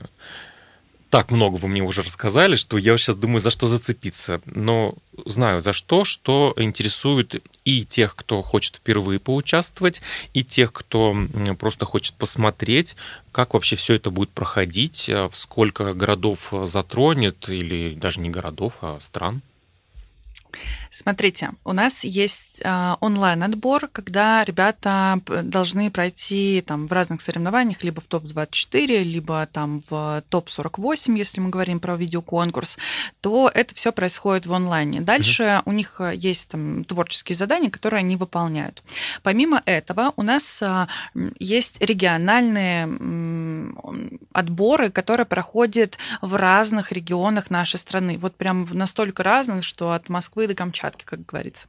так 1.09 1.31
много 1.31 1.55
вы 1.55 1.69
мне 1.69 1.81
уже 1.81 2.01
рассказали, 2.01 2.57
что 2.57 2.77
я 2.77 2.97
сейчас 2.97 3.15
думаю, 3.15 3.39
за 3.39 3.49
что 3.49 3.67
зацепиться. 3.67 4.41
Но 4.45 4.95
знаю 5.25 5.61
за 5.61 5.71
что, 5.71 6.03
что 6.03 6.53
интересует 6.57 7.41
и 7.63 7.85
тех, 7.85 8.15
кто 8.15 8.41
хочет 8.41 8.77
впервые 8.77 9.19
поучаствовать, 9.19 10.01
и 10.33 10.43
тех, 10.43 10.73
кто 10.73 11.15
просто 11.57 11.85
хочет 11.85 12.15
посмотреть, 12.15 12.95
как 13.31 13.53
вообще 13.53 13.75
все 13.75 13.93
это 13.93 14.09
будет 14.09 14.31
проходить, 14.31 15.09
а, 15.09 15.29
сколько 15.31 15.93
городов 15.93 16.51
затронет, 16.65 17.47
или 17.47 17.93
даже 17.95 18.19
не 18.19 18.29
городов, 18.29 18.73
а 18.81 18.99
стран. 18.99 19.41
Смотрите, 20.91 21.51
у 21.63 21.73
нас 21.73 22.03
есть 22.03 22.61
э, 22.63 22.95
онлайн-отбор, 22.99 23.89
когда 23.91 24.43
ребята 24.43 25.19
должны 25.25 25.91
пройти 25.91 26.63
там 26.65 26.87
в 26.87 26.91
разных 26.91 27.21
соревнованиях, 27.21 27.83
либо 27.83 28.01
в 28.01 28.05
топ-24, 28.05 29.03
либо 29.03 29.45
там 29.51 29.81
в 29.89 30.23
топ-48, 30.29 31.17
если 31.17 31.41
мы 31.41 31.49
говорим 31.49 31.79
про 31.79 31.95
видеоконкурс, 31.95 32.77
то 33.21 33.51
это 33.53 33.75
все 33.75 33.91
происходит 33.91 34.45
в 34.45 34.53
онлайне. 34.53 35.01
Дальше 35.01 35.43
mm-hmm. 35.43 35.61
у 35.65 35.71
них 35.71 35.95
э, 35.99 36.11
есть 36.15 36.49
там 36.49 36.83
творческие 36.85 37.35
задания, 37.35 37.69
которые 37.69 37.99
они 37.99 38.15
выполняют. 38.15 38.83
Помимо 39.23 39.61
этого, 39.65 40.13
у 40.15 40.23
нас 40.23 40.61
э, 40.61 40.87
есть 41.39 41.81
региональные 41.81 42.85
отборы, 44.31 44.89
которые 44.89 45.25
проходят 45.25 45.97
в 46.21 46.35
разных 46.35 46.91
регионах 46.91 47.49
нашей 47.49 47.77
страны. 47.77 48.17
Вот 48.17 48.35
прям 48.35 48.67
настолько 48.71 49.23
разных, 49.23 49.63
что 49.63 49.91
от 49.91 50.09
Москвы 50.09 50.44
до 50.47 50.55
Камчатки 50.55 51.03
как 51.05 51.25
говорится. 51.25 51.67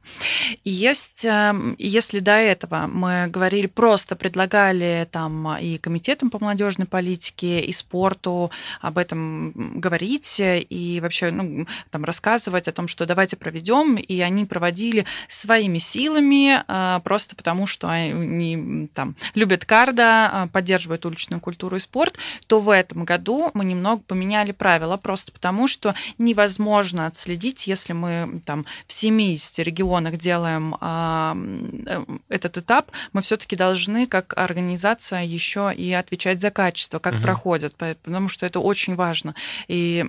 И 0.63 0.69
есть, 0.69 1.23
эм, 1.23 1.75
если 1.77 2.19
до 2.19 2.31
этого 2.31 2.87
мы 2.87 3.27
говорили, 3.27 3.67
просто 3.67 4.15
предлагали 4.15 5.07
там 5.11 5.57
и 5.57 5.77
комитетам 5.77 6.29
по 6.29 6.39
молодежной 6.39 6.87
политике, 6.87 7.61
и 7.61 7.71
спорту 7.71 8.51
об 8.81 8.97
этом 8.97 9.79
говорить, 9.79 10.35
и 10.39 10.99
вообще 11.01 11.31
ну, 11.31 11.67
там 11.91 12.03
рассказывать 12.03 12.67
о 12.67 12.71
том, 12.71 12.87
что 12.87 13.05
давайте 13.05 13.35
проведем, 13.35 13.95
и 13.97 14.19
они 14.21 14.45
проводили 14.45 15.05
своими 15.27 15.77
силами, 15.77 16.63
э, 16.67 16.99
просто 17.03 17.35
потому 17.35 17.67
что 17.67 17.89
они 17.89 18.89
там 18.93 19.15
любят 19.33 19.65
карда, 19.65 20.45
э, 20.45 20.47
поддерживают 20.51 21.05
уличную 21.05 21.39
культуру 21.39 21.77
и 21.77 21.79
спорт, 21.79 22.17
то 22.47 22.59
в 22.59 22.69
этом 22.69 23.05
году 23.05 23.51
мы 23.53 23.65
немного 23.65 24.01
поменяли 24.05 24.51
правила, 24.51 24.97
просто 24.97 25.31
потому 25.31 25.67
что 25.67 25.93
невозможно 26.17 27.07
отследить, 27.07 27.67
если 27.67 27.93
мы 27.93 28.41
там 28.45 28.65
все 28.87 29.07
70 29.07 29.59
регионах 29.59 30.17
делаем 30.17 30.75
а, 30.81 31.37
э, 31.85 32.03
этот 32.27 32.57
этап, 32.57 32.91
мы 33.13 33.21
все-таки 33.21 33.55
должны 33.55 34.05
как 34.05 34.33
организация 34.35 35.23
еще 35.23 35.71
и 35.73 35.93
отвечать 35.93 36.41
за 36.41 36.51
качество, 36.51 36.99
как 36.99 37.15
угу. 37.15 37.23
проходят, 37.23 37.75
потому 37.75 38.27
что 38.27 38.45
это 38.45 38.59
очень 38.59 38.95
важно. 38.95 39.33
И 39.69 40.05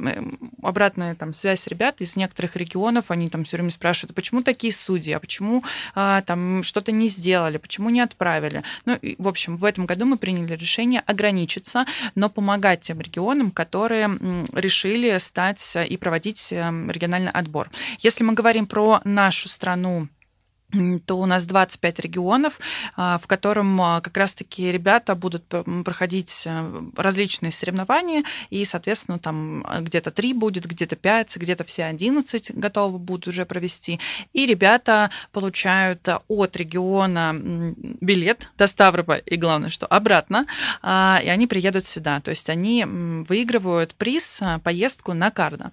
обратная 0.62 1.14
там 1.14 1.32
связь 1.32 1.66
ребят 1.68 2.00
из 2.00 2.16
некоторых 2.16 2.56
регионов, 2.56 3.04
они 3.08 3.30
там 3.30 3.44
все 3.44 3.56
время 3.56 3.70
спрашивают, 3.70 4.10
а 4.10 4.14
почему 4.14 4.42
такие 4.42 4.72
судьи, 4.72 5.12
а 5.12 5.20
почему 5.20 5.62
а, 5.94 6.22
там 6.22 6.64
что-то 6.64 6.90
не 6.90 7.06
сделали, 7.06 7.58
почему 7.58 7.90
не 7.90 8.00
отправили. 8.00 8.64
Ну, 8.84 8.96
и, 8.96 9.14
в 9.18 9.28
общем, 9.28 9.56
в 9.56 9.64
этом 9.64 9.86
году 9.86 10.06
мы 10.06 10.18
приняли 10.18 10.54
решение 10.54 11.02
ограничиться, 11.06 11.86
но 12.16 12.28
помогать 12.28 12.80
тем 12.80 13.00
регионам, 13.00 13.52
которые 13.52 14.08
решили 14.52 15.16
стать 15.18 15.76
и 15.88 15.96
проводить 15.96 16.52
эм, 16.52 16.90
региональный 16.90 17.30
отбор. 17.30 17.70
Если 18.00 18.24
мы 18.24 18.32
говорим 18.32 18.47
про 18.66 19.00
нашу 19.04 19.48
страну 19.48 20.08
то 21.06 21.18
у 21.18 21.26
нас 21.26 21.46
25 21.46 22.00
регионов, 22.00 22.60
а, 22.94 23.18
в 23.18 23.26
котором 23.26 23.80
а, 23.80 24.00
как 24.02 24.16
раз-таки 24.16 24.70
ребята 24.70 25.14
будут 25.14 25.44
проходить 25.84 26.42
э, 26.46 26.82
различные 26.94 27.52
соревнования, 27.52 28.24
и, 28.50 28.64
соответственно, 28.64 29.18
там 29.18 29.64
а, 29.66 29.80
где-то 29.80 30.10
3 30.10 30.34
будет, 30.34 30.66
где-то 30.66 30.96
5, 30.96 31.38
где-то 31.38 31.64
все 31.64 31.84
11 31.84 32.54
готовы 32.54 32.98
будут 32.98 33.28
уже 33.28 33.46
провести. 33.46 33.98
И 34.34 34.44
ребята 34.44 35.10
получают 35.32 36.06
от 36.28 36.56
региона 36.56 37.34
билет 38.00 38.50
до 38.58 38.66
Ставрополя, 38.66 39.22
и 39.24 39.36
главное, 39.36 39.70
что 39.70 39.86
обратно, 39.86 40.46
и 40.82 40.86
они 41.28 41.46
приедут 41.46 41.86
сюда. 41.86 42.20
То 42.20 42.30
есть 42.30 42.50
они 42.50 42.84
выигрывают 42.84 43.94
приз, 43.94 44.42
поездку 44.62 45.14
на 45.14 45.30
Карда. 45.30 45.72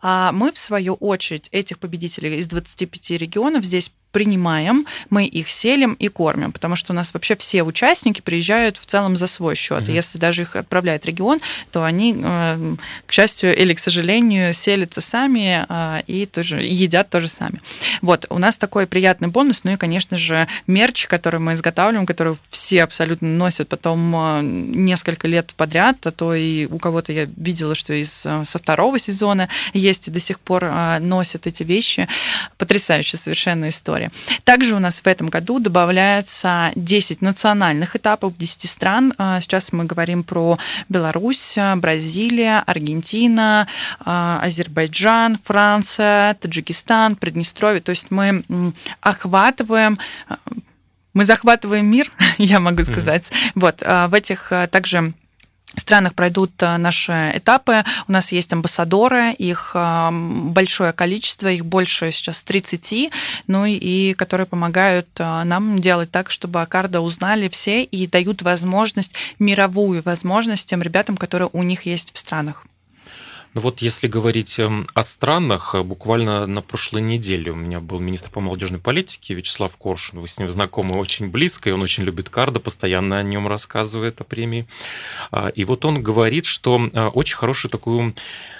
А 0.00 0.32
мы, 0.32 0.52
в 0.52 0.58
свою 0.58 0.94
очередь, 0.94 1.48
этих 1.52 1.78
победителей 1.78 2.38
из 2.38 2.46
25 2.46 3.10
регионов 3.10 3.64
здесь 3.64 3.90
принимаем, 4.12 4.86
мы 5.10 5.26
их 5.26 5.50
селим 5.50 5.92
и 5.94 6.08
кормим, 6.08 6.50
потому 6.50 6.74
что 6.74 6.92
у 6.92 6.96
нас 6.96 7.12
вообще 7.12 7.36
все 7.36 7.62
участники 7.62 8.22
приезжают 8.22 8.78
в 8.78 8.86
целом 8.86 9.14
за 9.14 9.26
свой 9.26 9.54
счет. 9.54 9.82
Угу. 9.82 9.92
Если 9.92 10.18
даже 10.18 10.42
их 10.42 10.56
отправляет 10.56 11.04
регион, 11.04 11.40
то 11.70 11.84
они, 11.84 12.16
э, 12.16 12.76
к 13.04 13.12
счастью 13.12 13.54
или 13.54 13.74
к 13.74 13.78
сожалению, 13.78 14.54
селятся 14.54 15.02
сами 15.02 15.66
э, 15.68 16.02
и 16.06 16.24
тоже 16.24 16.62
едят 16.62 17.10
тоже 17.10 17.28
сами. 17.28 17.60
Вот, 18.00 18.24
у 18.30 18.38
нас 18.38 18.56
такой 18.56 18.86
приятный 18.86 19.28
бонус, 19.28 19.64
ну 19.64 19.72
и, 19.72 19.76
конечно 19.76 20.16
же, 20.16 20.48
мерч, 20.66 21.06
который 21.08 21.40
мы 21.40 21.52
изготавливаем, 21.52 22.06
который 22.06 22.36
все 22.50 22.84
абсолютно 22.84 23.28
носят 23.28 23.68
потом 23.68 24.14
э, 24.16 24.40
несколько 24.42 25.28
лет 25.28 25.52
подряд, 25.54 26.06
а 26.06 26.10
то 26.10 26.34
и 26.34 26.64
у 26.64 26.78
кого-то 26.78 27.12
я 27.12 27.28
видела, 27.36 27.74
что 27.74 27.92
из 27.92 28.10
со 28.12 28.58
второго 28.58 28.98
сезона 28.98 29.48
есть 29.74 30.08
и 30.08 30.10
до 30.10 30.20
сих 30.20 30.40
пор 30.40 30.64
носят 31.00 31.46
эти 31.46 31.62
вещи. 31.62 32.08
Потрясающая 32.56 33.18
совершенно 33.18 33.68
история. 33.68 33.95
Также 34.44 34.74
у 34.74 34.78
нас 34.78 35.00
в 35.00 35.06
этом 35.06 35.28
году 35.28 35.58
добавляется 35.58 36.72
10 36.74 37.22
национальных 37.22 37.96
этапов 37.96 38.36
10 38.36 38.68
стран. 38.68 39.14
А, 39.18 39.40
сейчас 39.40 39.72
мы 39.72 39.84
говорим 39.84 40.22
про 40.22 40.58
Беларусь, 40.88 41.58
Бразилия, 41.76 42.62
Аргентина, 42.66 43.66
а, 44.00 44.40
Азербайджан, 44.42 45.38
Франция, 45.42 46.34
Таджикистан, 46.34 47.16
Приднестровье. 47.16 47.80
То 47.80 47.90
есть 47.90 48.10
мы 48.10 48.44
охватываем 49.00 49.98
мы 51.14 51.24
захватываем 51.24 51.86
мир, 51.86 52.12
я 52.38 52.60
могу 52.60 52.84
сказать. 52.84 53.30
Mm-hmm. 53.30 53.50
Вот 53.54 53.82
а, 53.82 54.08
в 54.08 54.14
этих 54.14 54.52
также 54.70 55.14
странах 55.80 56.14
пройдут 56.14 56.52
э, 56.62 56.76
наши 56.76 57.32
этапы. 57.34 57.84
У 58.08 58.12
нас 58.12 58.32
есть 58.32 58.52
амбассадоры, 58.52 59.32
их 59.32 59.72
э, 59.74 60.08
большое 60.12 60.92
количество, 60.92 61.48
их 61.48 61.64
больше 61.64 62.10
сейчас 62.10 62.42
30, 62.42 63.10
ну 63.46 63.64
и 63.66 64.14
которые 64.14 64.46
помогают 64.46 65.08
э, 65.18 65.42
нам 65.44 65.80
делать 65.80 66.10
так, 66.10 66.30
чтобы 66.30 66.62
Акарда 66.62 67.00
узнали 67.00 67.48
все 67.48 67.82
и 67.84 68.06
дают 68.06 68.42
возможность, 68.42 69.14
мировую 69.38 70.02
возможность 70.02 70.68
тем 70.68 70.82
ребятам, 70.82 71.16
которые 71.16 71.50
у 71.52 71.62
них 71.62 71.86
есть 71.86 72.12
в 72.14 72.18
странах. 72.18 72.66
Ну 73.56 73.62
вот 73.62 73.80
если 73.80 74.06
говорить 74.06 74.58
эм, 74.58 74.86
о 74.92 75.02
странах, 75.02 75.74
э, 75.74 75.82
буквально 75.82 76.46
на 76.46 76.60
прошлой 76.60 77.00
неделе 77.00 77.52
у 77.52 77.54
меня 77.54 77.80
был 77.80 77.98
министр 78.00 78.28
по 78.28 78.40
молодежной 78.40 78.80
политике 78.80 79.32
Вячеслав 79.32 79.74
Коршун. 79.78 80.20
Вы 80.20 80.28
с 80.28 80.38
ним 80.38 80.50
знакомы 80.50 80.98
очень 80.98 81.30
близко, 81.30 81.70
и 81.70 81.72
он 81.72 81.80
очень 81.80 82.04
любит 82.04 82.28
Карда, 82.28 82.60
постоянно 82.60 83.16
о 83.16 83.22
нем 83.22 83.48
рассказывает, 83.48 84.20
о 84.20 84.24
премии. 84.24 84.66
А, 85.30 85.48
и 85.48 85.64
вот 85.64 85.86
он 85.86 86.02
говорит, 86.02 86.44
что 86.44 86.78
э, 86.92 87.06
очень 87.06 87.36
хорошую 87.36 87.70
такую 87.70 88.14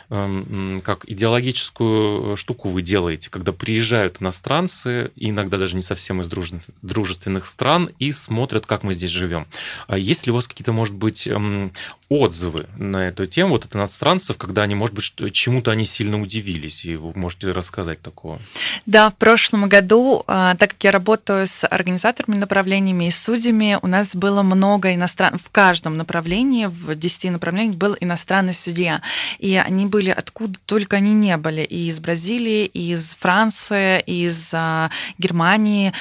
как 0.08 1.04
идеологическую 1.06 2.34
э, 2.34 2.36
штуку 2.36 2.68
вы 2.68 2.82
делаете, 2.82 3.28
когда 3.28 3.52
приезжают 3.52 4.22
иностранцы, 4.22 5.10
иногда 5.16 5.58
даже 5.58 5.76
не 5.76 5.82
совсем 5.82 6.20
из 6.20 6.28
дружественных 6.28 7.46
стран, 7.46 7.90
и 7.98 8.12
смотрят, 8.12 8.66
как 8.66 8.82
мы 8.82 8.94
здесь 8.94 9.10
живем. 9.10 9.46
А 9.88 9.98
есть 9.98 10.26
ли 10.26 10.32
у 10.32 10.36
вас 10.36 10.46
какие-то, 10.46 10.72
может 10.72 10.94
быть, 10.94 11.26
эм, 11.26 11.72
отзывы 12.08 12.66
на 12.76 13.08
эту 13.08 13.26
тему 13.26 13.52
вот 13.52 13.64
от 13.64 13.74
иностранцев, 13.74 14.36
когда 14.36 14.62
они, 14.62 14.74
может 14.74 14.94
быть, 14.94 15.32
чему-то 15.32 15.72
они 15.72 15.84
сильно 15.84 16.20
удивились, 16.20 16.84
и 16.84 16.94
вы 16.94 17.12
можете 17.14 17.50
рассказать 17.50 18.00
такого? 18.00 18.38
Да, 18.86 19.10
в 19.10 19.16
прошлом 19.16 19.68
году, 19.68 20.22
а, 20.26 20.54
так 20.54 20.70
как 20.70 20.84
я 20.84 20.92
работаю 20.92 21.46
с 21.46 21.66
организаторами 21.66 22.36
направлениями 22.36 23.06
и 23.06 23.10
судьями, 23.10 23.78
у 23.82 23.86
нас 23.88 24.14
было 24.14 24.42
много 24.42 24.94
иностранцев, 24.94 25.42
в 25.44 25.50
каждом 25.50 25.96
направлении, 25.96 26.66
в 26.66 26.94
10 26.94 27.32
направлениях 27.32 27.76
был 27.76 27.96
иностранный 27.98 28.52
судья, 28.52 29.02
и 29.38 29.56
они 29.56 29.86
были 29.86 29.95
откуда 30.04 30.58
только 30.66 30.96
они 30.96 31.12
не 31.14 31.36
были. 31.36 31.62
И 31.62 31.88
из 31.88 32.00
Бразилии, 32.00 32.66
и 32.66 32.92
из 32.92 33.16
Франции, 33.18 34.02
и 34.06 34.24
из 34.24 34.50
а, 34.52 34.90
Германии. 35.18 35.92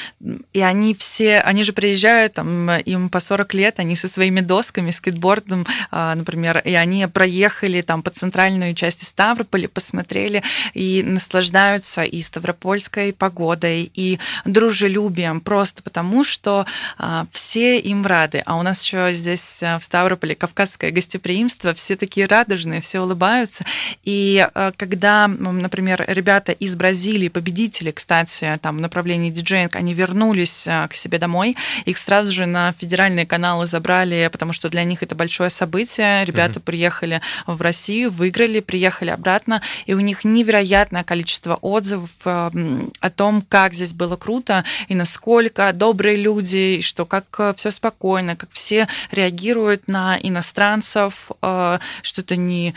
И 0.54 0.62
они 0.62 0.96
все, 0.96 1.40
они 1.40 1.64
же 1.64 1.74
приезжают, 1.74 2.34
там, 2.34 2.70
им 2.72 3.10
по 3.10 3.20
40 3.20 3.54
лет, 3.54 3.80
они 3.80 3.96
со 3.96 4.08
своими 4.08 4.42
досками, 4.42 4.92
скейтбордом, 4.92 5.66
а, 5.92 6.16
например, 6.16 6.60
и 6.60 6.74
они 6.74 7.08
проехали 7.08 7.82
там 7.82 8.04
по 8.04 8.10
центральной 8.10 8.74
части 8.74 9.06
Ставрополя, 9.06 9.68
посмотрели 9.68 10.44
и 10.74 11.04
наслаждаются 11.04 12.04
и 12.04 12.22
ставропольской 12.22 13.14
погодой, 13.14 13.92
и 13.94 14.20
дружелюбием, 14.46 15.42
просто 15.42 15.84
потому 15.84 16.24
что 16.24 16.66
а, 16.98 17.28
все 17.32 17.80
им 17.80 18.06
рады. 18.06 18.42
А 18.46 18.58
у 18.58 18.62
нас 18.62 18.84
еще 18.84 19.14
здесь 19.14 19.60
в 19.62 19.82
Ставрополе 19.82 20.36
кавказское 20.36 20.92
гостеприимство, 20.92 21.74
все 21.74 21.96
такие 21.96 22.28
радужные, 22.28 22.82
все 22.82 23.02
улыбаются. 23.02 23.66
И 24.04 24.48
э, 24.54 24.72
когда, 24.78 25.28
например, 25.28 26.04
ребята 26.08 26.52
из 26.52 26.76
Бразилии, 26.76 27.28
победители, 27.28 27.92
кстати, 27.92 28.60
там 28.62 28.78
в 28.78 28.82
направлении 28.82 29.30
диджеинг, 29.30 29.76
они 29.76 29.94
вернулись 29.94 30.68
э, 30.68 30.88
к 30.88 30.96
себе 30.96 31.18
домой, 31.20 31.56
их 31.86 31.98
сразу 31.98 32.32
же 32.32 32.46
на 32.46 32.74
федеральные 32.74 33.26
каналы 33.26 33.68
забрали, 33.68 34.30
потому 34.32 34.54
что 34.54 34.70
для 34.70 34.84
них 34.84 35.04
это 35.04 35.16
большое 35.16 35.50
событие. 35.50 36.26
Ребята 36.26 36.60
mm-hmm. 36.60 36.64
приехали 36.64 37.22
в 37.48 37.62
Россию, 37.62 38.12
выиграли, 38.12 38.60
приехали 38.60 39.10
обратно, 39.10 39.62
и 39.86 39.94
у 39.94 40.00
них 40.00 40.24
невероятное 40.24 41.04
количество 41.04 41.56
отзывов 41.56 42.12
э, 42.26 42.52
о 43.00 43.10
том, 43.10 43.42
как 43.48 43.74
здесь 43.74 43.94
было 43.94 44.16
круто 44.16 44.64
и 44.88 44.96
насколько 44.96 45.72
добрые 45.74 46.18
люди, 46.18 46.78
и 46.78 46.82
что 46.82 47.06
как 47.06 47.56
все 47.58 47.72
спокойно, 47.72 48.36
как 48.36 48.50
все 48.52 48.88
реагируют 49.12 49.88
на 49.88 50.18
иностранцев, 50.22 51.32
что 51.40 51.80
это 52.18 52.36
не 52.36 52.74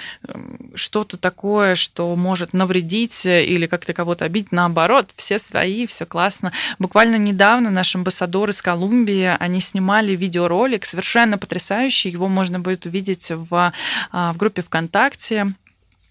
что 0.75 0.98
что-то 0.99 1.17
такое, 1.17 1.77
что 1.77 2.17
может 2.17 2.53
навредить 2.53 3.25
или 3.25 3.67
как-то 3.67 3.93
кого-то 3.93 4.25
обидеть. 4.25 4.51
Наоборот, 4.51 5.11
все 5.15 5.39
свои, 5.39 5.87
все 5.87 6.07
классно. 6.07 6.53
Буквально 6.81 7.17
недавно 7.17 7.71
наш 7.71 7.95
амбассадор 7.95 8.51
из 8.51 8.61
Колумбии, 8.61 9.37
они 9.39 9.61
снимали 9.61 10.17
видеоролик 10.17 10.85
совершенно 10.85 11.39
потрясающий. 11.39 12.11
Его 12.11 12.27
можно 12.27 12.59
будет 12.59 12.85
увидеть 12.87 13.31
в, 13.31 13.73
а, 14.11 14.33
в 14.33 14.37
группе 14.39 14.61
ВКонтакте 14.63 15.55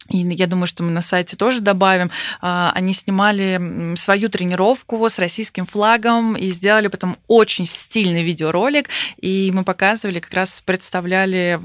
и 0.10 0.18
я 0.20 0.48
думаю, 0.48 0.68
что 0.68 0.84
мы 0.84 0.92
на 0.92 1.02
сайте 1.02 1.36
тоже 1.36 1.62
добавим. 1.62 2.12
А, 2.42 2.72
они 2.74 2.94
снимали 2.94 3.96
свою 3.96 4.30
тренировку 4.30 5.08
с 5.08 5.20
российским 5.20 5.66
флагом 5.66 6.36
и 6.36 6.50
сделали 6.50 6.88
потом 6.88 7.18
очень 7.28 7.66
стильный 7.66 8.24
видеоролик. 8.24 8.90
И 9.18 9.52
мы 9.54 9.64
показывали, 9.64 10.20
как 10.20 10.34
раз 10.34 10.62
представляли 10.62 11.60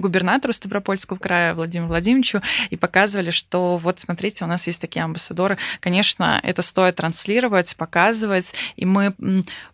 губернатору 0.00 0.52
Ставропольского 0.52 1.18
края 1.18 1.54
Владимиру 1.54 1.88
Владимировичу 1.88 2.40
и 2.70 2.76
показывали, 2.76 3.30
что 3.30 3.76
вот 3.76 4.00
смотрите, 4.00 4.44
у 4.44 4.48
нас 4.48 4.66
есть 4.66 4.80
такие 4.80 5.04
амбассадоры. 5.04 5.58
Конечно, 5.80 6.40
это 6.42 6.62
стоит 6.62 6.96
транслировать, 6.96 7.76
показывать. 7.76 8.54
И 8.76 8.84
мы 8.84 9.14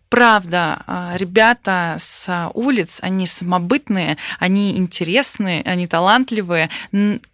правда, 0.09 0.83
а, 0.87 1.13
ребята 1.17 1.95
с 1.99 2.49
улиц, 2.53 2.99
они 3.01 3.25
самобытные, 3.25 4.17
они 4.39 4.77
интересные, 4.77 5.61
они 5.63 5.87
талантливые, 5.87 6.69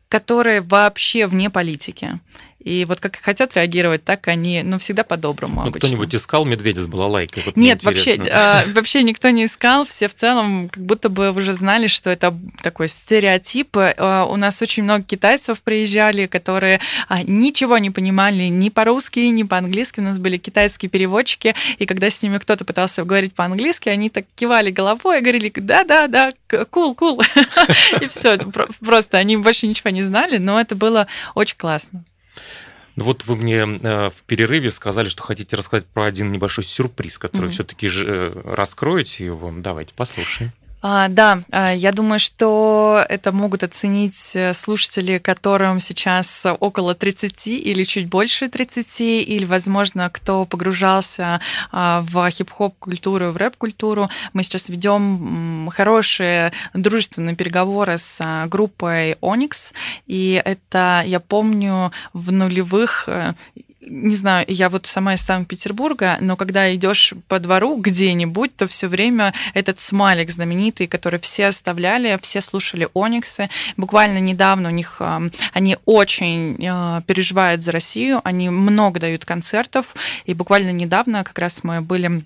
которые 0.09 0.61
вообще 0.61 1.27
вне 1.27 1.49
политики. 1.49 2.19
И 2.63 2.85
вот 2.85 3.01
как 3.01 3.17
хотят 3.21 3.55
реагировать, 3.55 4.03
так 4.03 4.27
они, 4.27 4.63
ну, 4.63 4.79
всегда 4.79 5.03
по-доброму. 5.03 5.63
Ну, 5.65 5.71
кто-нибудь 5.71 6.15
искал 6.15 6.45
медведя 6.45 6.81
с 6.81 6.87
балалайкой? 6.87 7.43
Вот 7.45 7.57
Нет, 7.57 7.83
вообще, 7.83 8.15
э, 8.15 8.71
вообще 8.71 9.03
никто 9.03 9.29
не 9.29 9.45
искал. 9.45 9.85
Все 9.85 10.07
в 10.07 10.13
целом 10.13 10.69
как 10.69 10.83
будто 10.83 11.09
бы 11.09 11.31
уже 11.31 11.53
знали, 11.53 11.87
что 11.87 12.09
это 12.09 12.33
такой 12.61 12.87
стереотип. 12.87 13.75
Э, 13.75 14.25
у 14.29 14.37
нас 14.37 14.61
очень 14.61 14.83
много 14.83 15.03
китайцев 15.03 15.61
приезжали, 15.61 16.25
которые 16.25 16.79
э, 17.09 17.15
ничего 17.23 17.77
не 17.79 17.91
понимали 17.91 18.43
ни 18.43 18.69
по-русски, 18.69 19.19
ни 19.19 19.43
по-английски. 19.43 19.99
У 19.99 20.03
нас 20.03 20.17
были 20.17 20.37
китайские 20.37 20.89
переводчики, 20.89 21.55
и 21.79 21.85
когда 21.85 22.09
с 22.09 22.21
ними 22.21 22.37
кто-то 22.37 22.63
пытался 22.63 23.03
говорить 23.03 23.33
по-английски, 23.33 23.89
они 23.89 24.09
так 24.09 24.25
кивали 24.35 24.71
головой 24.71 25.19
и 25.19 25.21
говорили, 25.21 25.51
да-да-да, 25.53 26.31
кул, 26.69 26.95
кул. 26.95 27.21
И 28.01 28.07
все, 28.07 28.37
просто 28.79 29.17
они 29.17 29.37
больше 29.37 29.67
ничего 29.67 29.89
не 29.89 30.01
знали, 30.01 30.37
но 30.37 30.59
это 30.59 30.75
было 30.75 31.07
очень 31.35 31.57
классно. 31.57 32.03
Ну 32.95 33.05
вот 33.05 33.25
вы 33.25 33.35
мне 33.35 33.59
э, 33.59 34.09
в 34.09 34.23
перерыве 34.23 34.69
сказали, 34.69 35.07
что 35.07 35.23
хотите 35.23 35.55
рассказать 35.55 35.85
про 35.85 36.05
один 36.05 36.31
небольшой 36.31 36.63
сюрприз, 36.63 37.17
который 37.17 37.45
mm-hmm. 37.45 37.51
все-таки 37.51 37.89
э, 37.91 38.41
раскроете 38.45 39.25
его. 39.25 39.51
Давайте 39.55 39.93
послушаем. 39.95 40.51
А, 40.85 41.07
да, 41.07 41.43
а, 41.49 41.73
я 41.73 41.93
думаю, 41.93 42.19
что 42.19 43.05
это 43.07 43.31
могут 43.31 43.63
оценить 43.63 44.31
э, 44.35 44.53
слушатели, 44.53 45.17
которым 45.17 45.79
сейчас 45.79 46.45
около 46.59 46.93
30 46.93 47.47
или 47.47 47.85
чуть 47.85 48.09
больше 48.09 48.49
30, 48.49 48.99
или, 48.99 49.45
возможно, 49.45 50.09
кто 50.09 50.43
погружался 50.43 51.39
а, 51.71 52.01
в 52.01 52.29
хип-хоп 52.29 52.77
культуру, 52.79 53.31
в 53.31 53.37
рэп-культуру. 53.37 54.09
Мы 54.33 54.43
сейчас 54.43 54.67
ведем 54.67 55.69
хорошие 55.73 56.51
дружественные 56.73 57.37
переговоры 57.37 57.97
с 57.97 58.17
а, 58.19 58.47
группой 58.47 59.13
Onyx, 59.21 59.71
и 60.05 60.41
это, 60.43 61.01
я 61.05 61.21
помню, 61.21 61.93
в 62.11 62.33
нулевых 62.33 63.05
э, 63.07 63.35
не 63.87 64.15
знаю, 64.15 64.45
я 64.47 64.69
вот 64.69 64.87
сама 64.87 65.13
из 65.13 65.21
Санкт-Петербурга, 65.21 66.17
но 66.19 66.35
когда 66.35 66.73
идешь 66.73 67.13
по 67.27 67.39
двору 67.39 67.77
где-нибудь, 67.77 68.55
то 68.55 68.67
все 68.67 68.87
время 68.87 69.33
этот 69.53 69.79
смайлик 69.79 70.29
знаменитый, 70.29 70.87
который 70.87 71.19
все 71.19 71.47
оставляли, 71.47 72.19
все 72.21 72.41
слушали 72.41 72.87
Ониксы. 72.93 73.49
Буквально 73.77 74.19
недавно 74.19 74.69
у 74.69 74.71
них 74.71 75.01
они 75.51 75.77
очень 75.85 76.57
э, 76.59 77.01
переживают 77.05 77.63
за 77.63 77.71
Россию, 77.71 78.21
они 78.23 78.49
много 78.49 78.99
дают 78.99 79.25
концертов, 79.25 79.95
и 80.25 80.33
буквально 80.33 80.71
недавно 80.71 81.23
как 81.23 81.37
раз 81.39 81.63
мы 81.63 81.81
были 81.81 82.25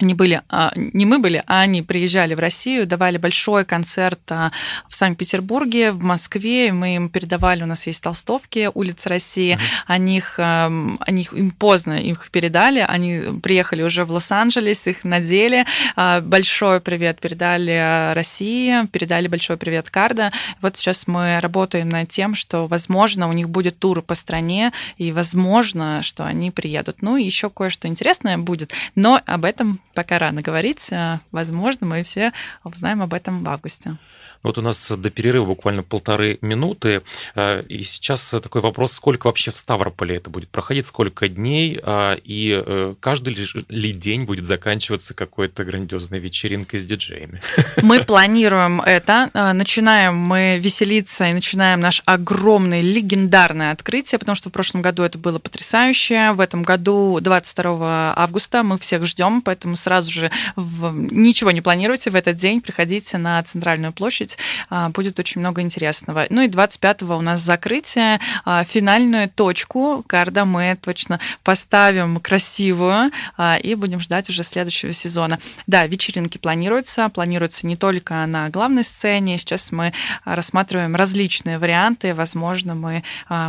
они 0.00 0.14
были, 0.14 0.42
а, 0.48 0.72
не 0.76 1.06
мы 1.06 1.18
были, 1.18 1.42
а 1.46 1.60
они 1.60 1.82
приезжали 1.82 2.34
в 2.34 2.38
Россию, 2.38 2.86
давали 2.86 3.16
большой 3.16 3.64
концерт 3.64 4.20
а, 4.30 4.52
в 4.88 4.94
Санкт-Петербурге, 4.94 5.92
в 5.92 6.02
Москве. 6.02 6.72
Мы 6.72 6.96
им 6.96 7.08
передавали, 7.08 7.62
у 7.62 7.66
нас 7.66 7.86
есть 7.86 8.02
толстовки 8.02 8.70
улиц 8.74 9.06
России. 9.06 9.54
Mm-hmm. 9.54 9.84
Они 9.86 10.16
их, 10.18 10.38
они 10.38 11.22
их, 11.22 11.32
им 11.32 11.50
поздно 11.50 12.00
их 12.00 12.30
передали. 12.30 12.84
Они 12.86 13.40
приехали 13.42 13.82
уже 13.82 14.04
в 14.04 14.12
Лос-Анджелес, 14.12 14.86
их 14.86 15.04
надели. 15.04 15.64
А, 15.96 16.20
большой 16.20 16.80
привет 16.80 17.20
передали 17.20 18.12
России, 18.14 18.86
передали 18.92 19.28
большой 19.28 19.56
привет 19.56 19.90
Карда. 19.90 20.32
Вот 20.60 20.76
сейчас 20.76 21.06
мы 21.06 21.40
работаем 21.40 21.88
над 21.88 22.08
тем, 22.08 22.34
что, 22.34 22.66
возможно, 22.66 23.28
у 23.28 23.32
них 23.32 23.48
будет 23.48 23.78
тур 23.78 24.02
по 24.02 24.14
стране, 24.14 24.72
и 24.96 25.12
возможно, 25.12 26.02
что 26.02 26.24
они 26.24 26.50
приедут. 26.50 27.02
Ну 27.02 27.16
и 27.16 27.24
еще 27.24 27.50
кое-что 27.50 27.88
интересное 27.88 28.38
будет, 28.38 28.72
но 28.94 29.20
об 29.26 29.44
этом 29.44 29.80
пока 29.98 30.20
рано 30.20 30.42
говорить. 30.42 30.92
А, 30.92 31.18
возможно, 31.32 31.84
мы 31.84 32.04
все 32.04 32.30
узнаем 32.62 33.02
об 33.02 33.12
этом 33.14 33.42
в 33.42 33.48
августе. 33.48 33.96
Вот 34.42 34.58
у 34.58 34.62
нас 34.62 34.90
до 34.90 35.10
перерыва 35.10 35.46
буквально 35.46 35.82
полторы 35.82 36.38
минуты. 36.40 37.02
А, 37.34 37.60
и 37.60 37.82
сейчас 37.82 38.30
такой 38.42 38.60
вопрос, 38.60 38.92
сколько 38.92 39.26
вообще 39.26 39.50
в 39.50 39.56
Ставрополе 39.56 40.16
это 40.16 40.30
будет 40.30 40.48
проходить, 40.48 40.86
сколько 40.86 41.28
дней, 41.28 41.80
а, 41.82 42.16
и 42.22 42.62
э, 42.64 42.94
каждый 43.00 43.36
ли 43.68 43.92
день 43.92 44.24
будет 44.24 44.46
заканчиваться 44.46 45.14
какой-то 45.14 45.64
грандиозной 45.64 46.18
вечеринкой 46.18 46.78
с 46.78 46.84
диджеями? 46.84 47.40
Мы 47.82 48.04
планируем 48.04 48.80
это. 48.80 49.30
Начинаем 49.34 50.16
мы 50.16 50.58
веселиться 50.60 51.28
и 51.28 51.32
начинаем 51.32 51.80
наш 51.80 52.02
огромный 52.04 52.82
легендарное 52.82 53.72
открытие, 53.72 54.18
потому 54.18 54.36
что 54.36 54.50
в 54.50 54.52
прошлом 54.52 54.82
году 54.82 55.02
это 55.02 55.18
было 55.18 55.38
потрясающе. 55.38 56.32
В 56.32 56.40
этом 56.40 56.62
году 56.62 57.18
22 57.20 58.14
августа 58.16 58.62
мы 58.62 58.78
всех 58.78 59.06
ждем, 59.06 59.42
поэтому 59.42 59.76
сразу 59.76 60.10
же 60.10 60.30
в... 60.56 60.92
ничего 61.12 61.50
не 61.50 61.60
планируйте 61.60 62.10
в 62.10 62.14
этот 62.14 62.36
день, 62.36 62.60
приходите 62.60 63.18
на 63.18 63.42
центральную 63.42 63.92
площадь, 63.92 64.27
а, 64.68 64.90
будет 64.90 65.18
очень 65.18 65.40
много 65.40 65.62
интересного. 65.62 66.26
Ну 66.30 66.42
и 66.42 66.48
25-го 66.48 67.16
у 67.16 67.20
нас 67.20 67.40
закрытие, 67.40 68.20
а, 68.44 68.64
финальную 68.64 69.28
точку 69.28 70.04
карда 70.06 70.44
мы 70.44 70.76
точно 70.80 71.20
поставим 71.42 72.20
красивую 72.20 73.10
а, 73.36 73.56
и 73.56 73.74
будем 73.74 74.00
ждать 74.00 74.28
уже 74.28 74.42
следующего 74.42 74.92
сезона. 74.92 75.38
Да, 75.66 75.86
вечеринки 75.86 76.38
планируются, 76.38 77.08
планируются 77.08 77.66
не 77.66 77.76
только 77.76 78.26
на 78.26 78.50
главной 78.50 78.84
сцене, 78.84 79.38
сейчас 79.38 79.72
мы 79.72 79.92
рассматриваем 80.24 80.94
различные 80.94 81.58
варианты, 81.58 82.14
возможно, 82.14 82.74
мы 82.74 83.02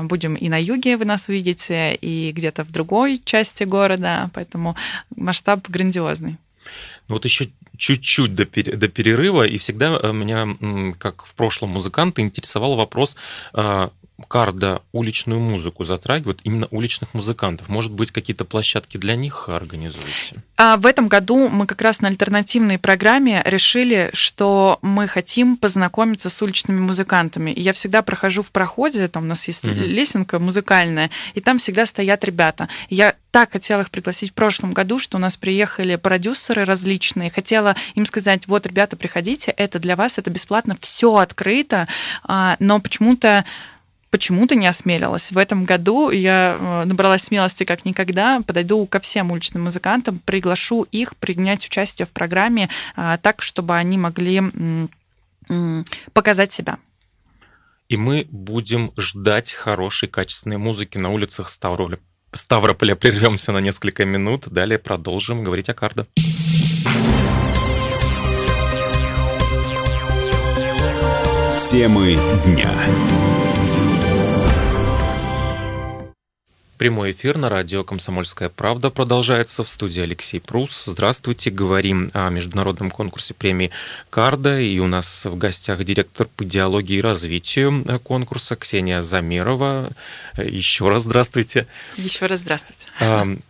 будем 0.04 0.36
и 0.36 0.50
на 0.50 0.62
юге 0.62 0.98
вы 0.98 1.06
нас 1.06 1.30
увидите, 1.30 1.96
и 1.96 2.32
где-то 2.32 2.64
в 2.64 2.72
другой 2.72 3.22
части 3.24 3.64
города, 3.64 4.30
поэтому 4.34 4.76
масштаб 5.16 5.68
грандиозный. 5.68 6.38
Ну 7.08 7.16
вот 7.16 7.26
еще 7.26 7.50
чуть-чуть 7.80 8.36
до, 8.36 8.46
до 8.46 8.88
перерыва, 8.90 9.48
и 9.48 9.58
всегда 9.58 9.98
э, 9.98 10.12
меня, 10.12 10.48
как 11.00 11.26
в 11.26 11.34
прошлом 11.34 11.70
музыканта, 11.70 12.22
интересовал 12.22 12.76
вопрос, 12.76 13.16
а, 13.54 13.90
Карда 14.28 14.82
уличную 14.92 15.40
музыку 15.40 15.84
затрагивает, 15.84 16.40
именно 16.44 16.68
уличных 16.72 17.14
музыкантов? 17.14 17.70
Может 17.70 17.92
быть, 17.92 18.12
какие-то 18.12 18.46
площадки 18.46 18.98
для 18.98 19.16
них 19.16 19.50
организуете? 19.50 20.44
А 20.58 20.78
в 20.78 20.86
этом 20.86 21.08
году 21.08 21.48
мы 21.48 21.66
как 21.66 21.82
раз 21.82 22.02
на 22.02 22.08
альтернативной 22.08 22.78
программе 22.78 23.42
решили, 23.46 24.10
что 24.14 24.80
мы 24.82 25.08
хотим 25.08 25.58
познакомиться 25.58 26.30
с 26.30 26.42
уличными 26.42 26.80
музыкантами. 26.80 27.52
И 27.52 27.62
я 27.62 27.74
всегда 27.74 28.02
прохожу 28.02 28.44
в 28.44 28.52
проходе, 28.52 29.08
там 29.08 29.24
у 29.24 29.28
нас 29.28 29.48
есть 29.48 29.66
угу. 29.66 29.74
лесенка 29.74 30.40
музыкальная, 30.40 31.10
и 31.34 31.42
там 31.42 31.58
всегда 31.58 31.86
стоят 31.86 32.24
ребята. 32.24 32.68
Я 32.90 33.16
так 33.32 33.52
хотела 33.52 33.82
их 33.82 33.92
пригласить 33.92 34.32
в 34.32 34.34
прошлом 34.34 34.74
году, 34.74 35.00
что 35.00 35.18
у 35.18 35.20
нас 35.20 35.38
приехали 35.38 35.96
продюсеры 35.96 36.66
различные. 36.66 37.30
Хотела 37.30 37.76
им 37.94 38.06
сказать, 38.06 38.48
вот, 38.48 38.66
ребята, 38.66 38.96
приходите, 38.96 39.52
это 39.52 39.80
для 39.80 39.96
вас, 39.96 40.18
это 40.18 40.30
бесплатно, 40.30 40.76
все 40.82 41.18
открыто, 41.18 41.88
а, 42.24 42.56
но 42.60 42.80
почему-то 42.80 43.46
почему-то 44.10 44.56
не 44.56 44.68
осмелилась. 44.68 45.32
В 45.32 45.38
этом 45.38 45.66
году 45.66 46.10
я 46.10 46.58
э, 46.60 46.86
набралась 46.86 47.24
смелости 47.24 47.64
как 47.64 47.86
никогда, 47.86 48.42
подойду 48.46 48.86
ко 48.86 49.00
всем 49.00 49.32
уличным 49.32 49.64
музыкантам, 49.64 50.20
приглашу 50.20 50.84
их 50.92 51.16
принять 51.18 51.66
участие 51.66 52.06
в 52.06 52.10
программе 52.10 52.70
а, 52.96 53.18
так, 53.18 53.42
чтобы 53.42 53.76
они 53.76 53.98
могли 53.98 54.42
показать 56.14 56.52
себя. 56.52 56.78
И 57.88 57.98
мы 57.98 58.28
будем 58.30 58.92
ждать 58.98 59.52
хорошей, 59.52 60.08
качественной 60.08 60.58
музыки 60.58 61.00
на 61.00 61.10
улицах 61.10 61.50
Ставрополя. 61.50 62.00
Ставрополя 62.32 62.96
прервемся 62.96 63.52
на 63.52 63.58
несколько 63.58 64.06
минут, 64.06 64.48
далее 64.48 64.78
продолжим 64.78 65.44
говорить 65.44 65.70
о 65.70 65.74
кардо. 65.74 66.06
Темы 71.72 72.20
дня. 72.46 72.74
Прямой 76.80 77.12
эфир 77.12 77.38
на 77.38 77.50
радио 77.50 77.84
«Комсомольская 77.84 78.48
правда» 78.48 78.90
продолжается. 78.90 79.66
В 79.66 79.68
студии 79.68 80.02
Алексей 80.02 80.40
Прус. 80.40 80.86
Здравствуйте. 80.86 81.50
Говорим 81.50 82.10
о 82.14 82.30
международном 82.30 82.90
конкурсе 82.90 83.34
премии 83.34 83.72
«Карда». 84.10 84.62
И 84.62 84.80
у 84.80 84.88
нас 84.88 85.26
в 85.26 85.38
гостях 85.38 85.84
директор 85.84 86.26
по 86.38 86.46
идеологии 86.46 87.00
и 87.00 87.02
развитию 87.02 87.84
конкурса 88.06 88.56
Ксения 88.56 89.02
Замерова. 89.02 89.90
Еще 90.38 90.88
раз 90.88 91.04
здравствуйте. 91.04 91.68
Еще 91.98 92.28
раз 92.28 92.40
здравствуйте. 92.40 92.86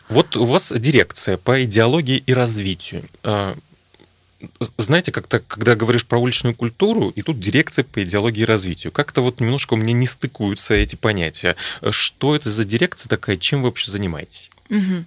Вот 0.10 0.36
у 0.36 0.46
вас 0.46 0.74
дирекция 0.76 1.38
по 1.38 1.64
идеологии 1.64 2.24
и 2.26 2.34
развитию. 2.34 3.04
Знаете, 4.78 5.12
как-то, 5.12 5.40
когда 5.40 5.76
говоришь 5.76 6.06
про 6.06 6.18
уличную 6.18 6.56
культуру, 6.56 7.10
и 7.10 7.22
тут 7.22 7.40
дирекция 7.40 7.84
по 7.84 8.02
идеологии 8.04 8.42
и 8.42 8.46
развитию, 8.46 8.92
как-то 8.92 9.22
вот 9.22 9.40
немножко 9.40 9.74
у 9.74 9.78
меня 9.78 9.94
не 9.94 10.08
стыкуются 10.08 10.74
эти 10.74 10.96
понятия. 10.96 11.56
Что 11.92 12.36
это 12.36 12.50
за 12.50 12.64
дирекция 12.64 13.10
такая, 13.10 13.38
чем 13.38 13.62
вы 13.62 13.70
вообще 13.70 13.92
занимаетесь? 13.92 14.50
Угу. 14.70 15.06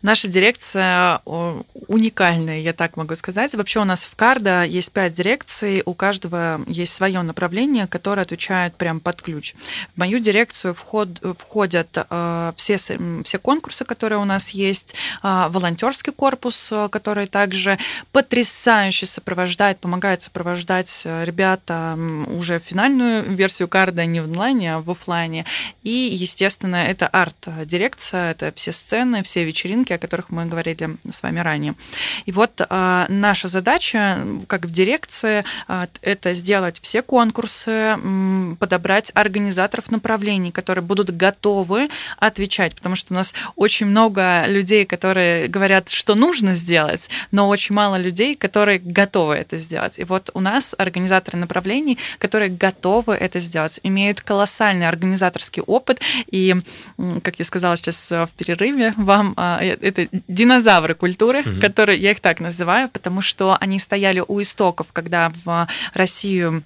Наша 0.00 0.28
дирекция 0.28 1.20
уникальная, 1.24 2.60
я 2.60 2.72
так 2.72 2.96
могу 2.96 3.14
сказать. 3.14 3.54
Вообще 3.54 3.80
у 3.80 3.84
нас 3.84 4.06
в 4.06 4.16
Карда 4.16 4.64
есть 4.64 4.90
пять 4.90 5.14
дирекций, 5.14 5.82
у 5.84 5.92
каждого 5.92 6.62
есть 6.66 6.94
свое 6.94 7.20
направление, 7.20 7.86
которое 7.86 8.22
отвечает 8.22 8.74
прям 8.76 9.00
под 9.00 9.20
ключ. 9.20 9.54
В 9.94 9.98
мою 9.98 10.18
дирекцию 10.18 10.74
вход, 10.74 11.08
входят 11.38 11.88
э, 11.94 12.52
все, 12.56 12.78
все 12.78 13.38
конкурсы, 13.38 13.84
которые 13.84 14.18
у 14.18 14.24
нас 14.24 14.50
есть, 14.50 14.94
э, 15.22 15.46
волонтерский 15.50 16.12
корпус, 16.12 16.72
который 16.90 17.26
также 17.26 17.78
потрясающе 18.12 19.04
сопровождает, 19.04 19.78
помогает 19.78 20.22
сопровождать 20.22 21.02
ребята 21.04 21.98
уже 22.28 22.60
финальную 22.60 23.34
версию 23.34 23.68
Карда 23.68 24.06
не 24.06 24.20
в 24.20 24.24
онлайне, 24.24 24.76
а 24.76 24.80
в 24.80 24.90
офлайне. 24.90 25.44
И, 25.82 25.90
естественно, 25.90 26.76
это 26.76 27.06
арт-дирекция, 27.08 28.30
это 28.30 28.52
все 28.54 28.72
сцены, 28.72 29.01
сцены, 29.02 29.22
все 29.22 29.44
вечеринки, 29.44 29.92
о 29.92 29.98
которых 29.98 30.30
мы 30.30 30.46
говорили 30.46 30.96
с 31.10 31.22
вами 31.22 31.40
ранее. 31.40 31.74
И 32.26 32.32
вот 32.32 32.60
а, 32.68 33.06
наша 33.08 33.48
задача, 33.48 34.24
как 34.46 34.66
в 34.66 34.72
дирекции, 34.72 35.44
а, 35.66 35.88
это 36.02 36.34
сделать 36.34 36.80
все 36.80 37.02
конкурсы, 37.02 37.96
подобрать 38.58 39.10
организаторов 39.14 39.90
направлений, 39.90 40.52
которые 40.52 40.84
будут 40.84 41.10
готовы 41.10 41.88
отвечать, 42.18 42.74
потому 42.74 42.96
что 42.96 43.14
у 43.14 43.16
нас 43.16 43.34
очень 43.56 43.86
много 43.86 44.44
людей, 44.46 44.84
которые 44.84 45.48
говорят, 45.48 45.88
что 45.88 46.14
нужно 46.14 46.54
сделать, 46.54 47.10
но 47.32 47.48
очень 47.48 47.74
мало 47.74 47.96
людей, 47.96 48.36
которые 48.36 48.78
готовы 48.78 49.34
это 49.34 49.58
сделать. 49.58 49.98
И 49.98 50.04
вот 50.04 50.30
у 50.34 50.40
нас 50.40 50.74
организаторы 50.78 51.38
направлений, 51.38 51.98
которые 52.18 52.50
готовы 52.50 53.14
это 53.14 53.40
сделать, 53.40 53.80
имеют 53.82 54.20
колоссальный 54.20 54.88
организаторский 54.88 55.62
опыт, 55.62 56.00
и, 56.30 56.54
как 57.22 57.38
я 57.38 57.44
сказала 57.44 57.76
сейчас 57.76 58.10
в 58.10 58.30
перерыве, 58.36 58.91
вам 58.96 59.34
а, 59.36 59.62
э, 59.62 59.76
это 59.80 60.08
динозавры 60.28 60.94
культуры, 60.94 61.40
угу. 61.40 61.60
которые 61.60 61.98
я 61.98 62.12
их 62.12 62.20
так 62.20 62.40
называю, 62.40 62.88
потому 62.88 63.20
что 63.20 63.56
они 63.60 63.78
стояли 63.78 64.22
у 64.26 64.40
истоков, 64.40 64.88
когда 64.92 65.32
в 65.44 65.68
Россию 65.94 66.62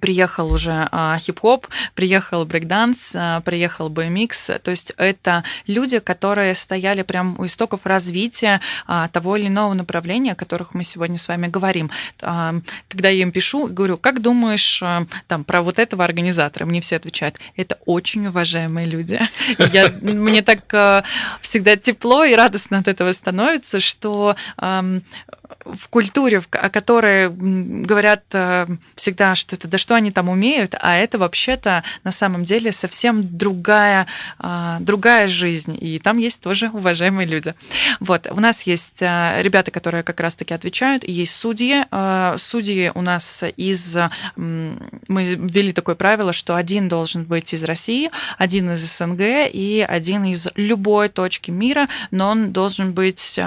приехал 0.00 0.52
уже 0.52 0.88
а, 0.90 1.18
хип-хоп, 1.18 1.66
приехал 1.94 2.44
брейкданс, 2.44 3.12
а, 3.14 3.40
приехал 3.40 3.90
BMX. 3.90 4.58
То 4.60 4.70
есть 4.70 4.92
это 4.96 5.44
люди, 5.66 5.98
которые 5.98 6.54
стояли 6.54 7.02
прямо 7.02 7.34
у 7.38 7.46
истоков 7.46 7.84
развития 7.84 8.60
а, 8.86 9.08
того 9.08 9.36
или 9.36 9.48
иного 9.48 9.74
направления, 9.74 10.32
о 10.32 10.36
которых 10.36 10.74
мы 10.74 10.84
сегодня 10.84 11.18
с 11.18 11.28
вами 11.28 11.48
говорим. 11.48 11.90
А, 12.22 12.54
когда 12.88 13.08
я 13.08 13.22
им 13.22 13.32
пишу, 13.32 13.66
говорю, 13.68 13.96
как 13.96 14.22
думаешь 14.22 14.82
а, 14.82 15.06
там, 15.26 15.44
про 15.44 15.62
вот 15.62 15.78
этого 15.78 16.04
организатора? 16.04 16.64
Мне 16.64 16.80
все 16.80 16.96
отвечают, 16.96 17.38
это 17.56 17.78
очень 17.84 18.26
уважаемые 18.26 18.86
люди. 18.86 19.20
Я, 19.72 19.92
мне 20.00 20.42
так 20.42 20.72
а, 20.72 21.04
всегда 21.40 21.76
тепло 21.76 22.24
и 22.24 22.34
радостно 22.34 22.78
от 22.78 22.88
этого 22.88 23.12
становится, 23.12 23.80
что 23.80 24.36
в 25.64 25.88
культуре, 25.88 26.42
о 26.50 26.68
которой 26.70 27.30
говорят 27.30 28.22
э, 28.32 28.66
всегда, 28.96 29.34
что 29.34 29.56
это 29.56 29.68
да 29.68 29.78
что 29.78 29.94
они 29.94 30.10
там 30.10 30.28
умеют, 30.28 30.74
а 30.80 30.96
это 30.96 31.18
вообще-то 31.18 31.82
на 32.02 32.12
самом 32.12 32.44
деле 32.44 32.72
совсем 32.72 33.36
другая, 33.36 34.06
а, 34.38 34.78
другая 34.80 35.28
жизнь, 35.28 35.76
и 35.80 35.98
там 35.98 36.18
есть 36.18 36.40
тоже 36.40 36.70
уважаемые 36.72 37.26
люди. 37.26 37.54
Вот, 38.00 38.26
у 38.30 38.40
нас 38.40 38.62
есть 38.62 39.00
э, 39.00 39.42
ребята, 39.42 39.70
которые 39.70 40.02
как 40.02 40.20
раз-таки 40.20 40.54
отвечают, 40.54 41.06
есть 41.06 41.34
судьи. 41.34 41.84
Э, 41.90 42.36
судьи 42.38 42.92
у 42.94 43.00
нас 43.00 43.44
из... 43.56 43.96
Мы 44.36 45.34
ввели 45.34 45.72
такое 45.72 45.94
правило, 45.94 46.32
что 46.32 46.56
один 46.56 46.88
должен 46.88 47.24
быть 47.24 47.54
из 47.54 47.64
России, 47.64 48.10
один 48.38 48.72
из 48.72 48.80
СНГ 48.80 49.50
и 49.52 49.84
один 49.86 50.24
из 50.24 50.48
любой 50.54 51.08
точки 51.08 51.50
мира, 51.50 51.88
но 52.10 52.30
он 52.30 52.52
должен 52.52 52.92
быть 52.92 53.38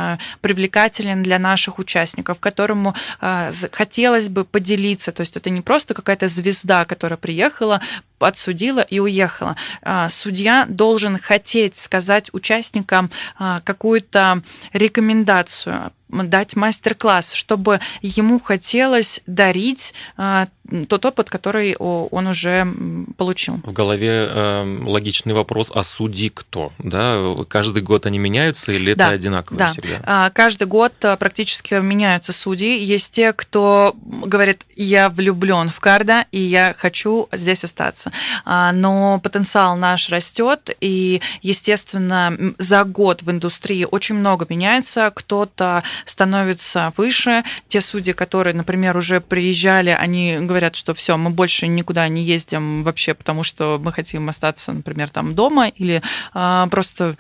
привлекателен 0.42 1.24
для 1.24 1.40
наших 1.40 1.80
участников 1.80 1.87
участников, 1.88 2.40
которому 2.40 2.94
а, 3.22 3.52
хотелось 3.72 4.28
бы 4.28 4.44
поделиться. 4.44 5.12
То 5.12 5.22
есть 5.22 5.38
это 5.38 5.50
не 5.50 5.62
просто 5.62 5.94
какая-то 5.94 6.28
звезда, 6.28 6.84
которая 6.84 7.18
приехала, 7.18 7.82
отсудила 8.20 8.82
и 8.82 9.00
уехала. 9.00 9.56
А, 9.82 10.10
судья 10.10 10.66
должен 10.68 11.18
хотеть 11.18 11.78
сказать 11.78 12.34
участникам 12.34 13.10
а, 13.40 13.62
какую-то 13.62 14.42
рекомендацию, 14.74 15.92
дать 16.10 16.56
мастер-класс, 16.56 17.34
чтобы 17.34 17.80
ему 18.02 18.40
хотелось 18.40 19.22
дарить 19.26 19.94
а, 20.16 20.48
тот 20.88 21.06
опыт, 21.06 21.30
который 21.30 21.76
он 21.78 22.28
уже 22.28 22.68
получил. 23.16 23.60
В 23.64 23.72
голове 23.72 24.28
э, 24.30 24.80
логичный 24.84 25.34
вопрос, 25.34 25.72
а 25.74 25.84
судьи 25.84 26.30
кто? 26.30 26.74
Да? 26.80 27.36
Каждый 27.48 27.82
год 27.82 28.06
они 28.06 28.20
меняются 28.20 28.74
или 28.74 28.94
да, 28.94 29.08
это 29.08 29.16
одинаково 29.16 29.58
да. 29.58 29.68
всегда? 29.68 30.02
А, 30.04 30.30
каждый 30.30 30.68
год 30.68 30.94
э, 31.02 31.16
практически 31.18 31.76
меняются 31.76 32.34
судьи. 32.34 32.84
Есть 32.84 33.14
те, 33.14 33.34
кто 33.34 33.96
говорит, 34.04 34.66
я 34.76 35.10
влюблен 35.10 35.70
в 35.70 35.80
Карда, 35.80 36.26
и 36.32 36.40
я 36.40 36.76
хочу 36.78 37.30
здесь 37.32 37.64
остаться. 37.64 38.12
А, 38.44 38.72
но 38.74 39.20
потенциал 39.24 39.78
наш 39.78 40.10
растет, 40.10 40.76
и, 40.82 41.22
естественно, 41.42 42.38
за 42.58 42.84
год 42.84 43.22
в 43.24 43.32
индустрии 43.32 43.88
очень 43.90 44.16
много 44.16 44.46
меняется. 44.50 45.12
Кто-то 45.14 45.84
становится 46.06 46.94
выше. 46.98 47.44
Те 47.68 47.82
судьи, 47.82 48.14
которые, 48.14 48.54
например, 48.54 48.98
уже 48.98 49.22
приезжали, 49.22 49.90
они 49.90 50.38
говорят, 50.42 50.76
что 50.76 50.94
все, 50.94 51.18
мы 51.18 51.30
больше 51.30 51.68
никуда 51.68 52.08
не 52.08 52.24
ездим 52.24 52.84
вообще, 52.84 53.14
потому 53.14 53.44
что 53.44 53.80
мы 53.82 53.92
хотим 53.92 54.30
остаться, 54.30 54.74
например, 54.74 55.10
там 55.10 55.36
дома 55.36 55.68
или 55.68 56.02
а, 56.34 56.68
просто 56.68 57.18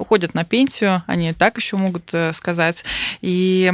уходят 0.00 0.34
на 0.34 0.44
пенсию, 0.44 1.02
они 1.06 1.32
так 1.32 1.56
еще 1.56 1.76
могут 1.76 2.12
э, 2.12 2.32
сказать. 2.32 2.84
И 3.20 3.72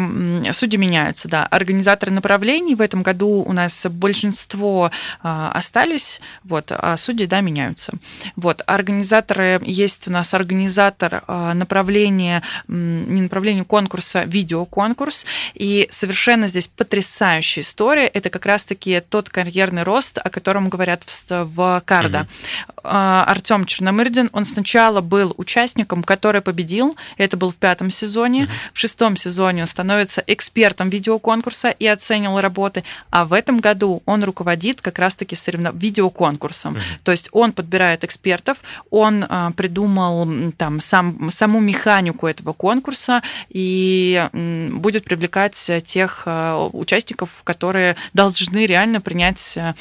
судьи 0.52 0.78
меняются, 0.78 1.28
да. 1.28 1.46
Организаторы 1.46 2.12
направлений 2.12 2.74
в 2.74 2.80
этом 2.80 3.02
году 3.02 3.44
у 3.46 3.52
нас 3.52 3.86
большинство 3.88 4.90
а, 5.22 5.52
остались, 5.52 6.20
вот, 6.44 6.72
а 6.72 6.96
судьи, 6.96 7.26
да, 7.26 7.40
меняются. 7.40 7.92
Вот, 8.34 8.62
организаторы, 8.66 9.60
есть 9.62 10.08
у 10.08 10.10
нас 10.10 10.34
организатор 10.34 11.22
а, 11.26 11.54
направления, 11.54 12.42
не 12.68 13.22
направления 13.22 13.64
конкурса, 13.64 14.24
видеоконкурс, 14.24 15.26
и 15.54 15.88
совершенно 15.90 16.46
здесь 16.46 16.68
потрясающая 16.68 17.62
история, 17.62 18.06
это 18.06 18.30
как 18.30 18.46
раз-таки 18.46 19.00
тот 19.00 19.28
карьерный 19.28 19.82
рост, 19.82 20.18
о 20.22 20.30
котором 20.30 20.68
говорят 20.68 21.04
в, 21.04 21.44
в 21.44 21.82
Карда. 21.84 22.20
Угу. 22.20 22.75
Артем 22.88 23.66
Черномырдин, 23.66 24.30
он 24.32 24.44
сначала 24.44 25.00
был 25.00 25.34
участником, 25.36 26.02
который 26.02 26.40
победил. 26.40 26.96
Это 27.16 27.36
был 27.36 27.50
в 27.50 27.56
пятом 27.56 27.90
сезоне. 27.90 28.44
Mm-hmm. 28.44 28.70
В 28.72 28.78
шестом 28.78 29.16
сезоне 29.16 29.62
он 29.62 29.66
становится 29.66 30.22
экспертом 30.26 30.88
видеоконкурса 30.88 31.70
и 31.70 31.86
оценил 31.86 32.40
работы. 32.40 32.84
А 33.10 33.24
в 33.24 33.32
этом 33.32 33.60
году 33.60 34.02
он 34.06 34.24
руководит 34.24 34.80
как 34.80 34.98
раз-таки 34.98 35.36
соревнов... 35.36 35.74
видеоконкурсом. 35.74 36.76
Mm-hmm. 36.76 37.00
То 37.04 37.12
есть 37.12 37.28
он 37.32 37.52
подбирает 37.52 38.04
экспертов, 38.04 38.58
он 38.90 39.24
а, 39.28 39.50
придумал 39.52 40.52
там 40.56 40.80
сам, 40.80 41.30
саму 41.30 41.60
механику 41.60 42.26
этого 42.26 42.52
конкурса 42.52 43.22
и 43.48 44.28
м, 44.32 44.78
будет 44.80 45.04
привлекать 45.04 45.70
тех 45.84 46.22
а, 46.26 46.68
участников, 46.72 47.42
которые 47.44 47.96
должны 48.12 48.66
реально 48.66 49.00
принять 49.00 49.56
а, 49.56 49.74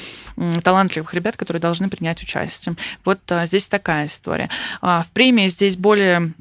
талантливых 0.63 1.13
ребят, 1.13 1.37
которые 1.37 1.61
должны 1.61 1.89
принять 1.89 2.21
участие. 2.21 2.75
Вот 3.03 3.19
а, 3.31 3.45
здесь 3.45 3.67
такая 3.67 4.05
история. 4.05 4.49
А, 4.81 5.03
в 5.03 5.11
премии 5.11 5.47
здесь 5.47 5.75
более 5.75 6.31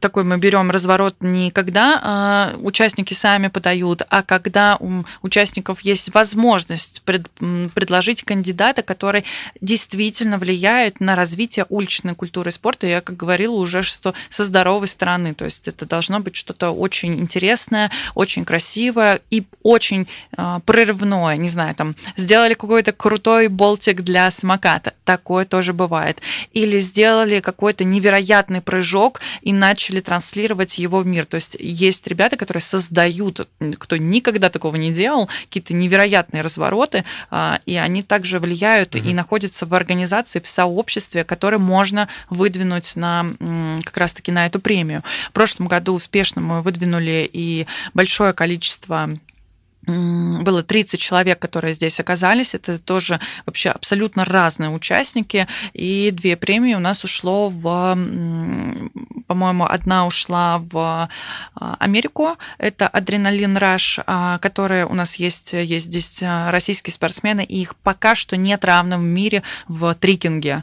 такой 0.00 0.22
мы 0.22 0.38
берем 0.38 0.70
разворот 0.70 1.16
не 1.20 1.50
когда 1.50 2.00
а, 2.02 2.54
участники 2.60 3.14
сами 3.14 3.48
подают, 3.48 4.02
а 4.08 4.22
когда 4.22 4.76
у 4.78 5.04
участников 5.22 5.80
есть 5.80 6.14
возможность 6.14 7.02
пред, 7.02 7.28
предложить 7.74 8.22
кандидата, 8.22 8.82
который 8.82 9.24
действительно 9.60 10.38
влияет 10.38 11.00
на 11.00 11.16
развитие 11.16 11.66
уличной 11.68 12.14
культуры 12.14 12.50
и 12.50 12.52
спорта. 12.52 12.86
Я, 12.86 13.00
как 13.00 13.16
говорила, 13.16 13.54
уже 13.54 13.82
что 13.82 14.14
со 14.30 14.44
здоровой 14.44 14.86
стороны. 14.86 15.34
То 15.34 15.44
есть 15.44 15.66
это 15.66 15.84
должно 15.84 16.20
быть 16.20 16.36
что-то 16.36 16.70
очень 16.70 17.18
интересное, 17.18 17.90
очень 18.14 18.44
красивое 18.44 19.20
и 19.30 19.44
очень 19.62 20.06
а, 20.36 20.60
прорывное. 20.60 21.36
Не 21.36 21.48
знаю, 21.48 21.74
там 21.74 21.96
сделали 22.16 22.54
какой-то 22.54 22.92
крутой 22.92 23.48
болтик 23.48 24.02
для 24.02 24.30
самоката. 24.30 24.94
Такое 25.04 25.44
тоже 25.44 25.72
бывает. 25.72 26.20
Или 26.52 26.78
сделали 26.78 27.40
какой-то 27.40 27.82
невероятный 27.84 28.12
невероятный 28.22 28.60
прыжок 28.60 29.20
и 29.42 29.52
начали 29.52 30.00
транслировать 30.00 30.78
его 30.78 31.00
в 31.00 31.06
мир. 31.06 31.26
То 31.26 31.36
есть 31.36 31.56
есть 31.58 32.06
ребята, 32.06 32.36
которые 32.36 32.60
создают, 32.62 33.48
кто 33.78 33.96
никогда 33.96 34.48
такого 34.48 34.76
не 34.76 34.92
делал, 34.92 35.28
какие-то 35.48 35.74
невероятные 35.74 36.42
развороты, 36.42 37.04
а, 37.30 37.60
и 37.66 37.76
они 37.76 38.02
также 38.02 38.38
влияют 38.38 38.94
угу. 38.94 39.04
и 39.04 39.14
находятся 39.14 39.66
в 39.66 39.74
организации, 39.74 40.40
в 40.40 40.46
сообществе, 40.46 41.24
которое 41.24 41.58
можно 41.58 42.08
выдвинуть 42.30 42.96
на 42.96 43.26
как 43.84 43.96
раз-таки 43.96 44.32
на 44.32 44.46
эту 44.46 44.60
премию. 44.60 45.02
В 45.30 45.32
прошлом 45.32 45.66
году 45.66 45.94
успешно 45.94 46.40
мы 46.40 46.62
выдвинули 46.62 47.28
и 47.32 47.66
большое 47.94 48.32
количество 48.32 49.10
было 49.86 50.62
30 50.62 51.00
человек, 51.00 51.38
которые 51.38 51.74
здесь 51.74 51.98
оказались. 51.98 52.54
Это 52.54 52.78
тоже 52.78 53.18
вообще 53.46 53.70
абсолютно 53.70 54.24
разные 54.24 54.70
участники. 54.70 55.48
И 55.72 56.10
две 56.12 56.36
премии 56.36 56.74
у 56.74 56.78
нас 56.78 57.02
ушло 57.02 57.48
в, 57.48 57.98
по-моему, 59.26 59.64
одна 59.64 60.06
ушла 60.06 60.58
в 60.58 61.08
а, 61.54 61.76
Америку. 61.80 62.36
Это 62.58 62.86
Адреналин 62.86 63.56
Раш, 63.56 63.98
а, 64.06 64.38
которые 64.38 64.86
у 64.86 64.94
нас 64.94 65.16
есть, 65.16 65.52
есть 65.52 65.86
здесь 65.86 66.22
а, 66.22 66.52
российские 66.52 66.94
спортсмены, 66.94 67.44
и 67.44 67.60
их 67.60 67.74
пока 67.76 68.14
что 68.14 68.36
нет 68.36 68.64
равным 68.64 69.00
в 69.00 69.04
мире 69.04 69.42
в 69.66 69.94
трикинге. 69.94 70.62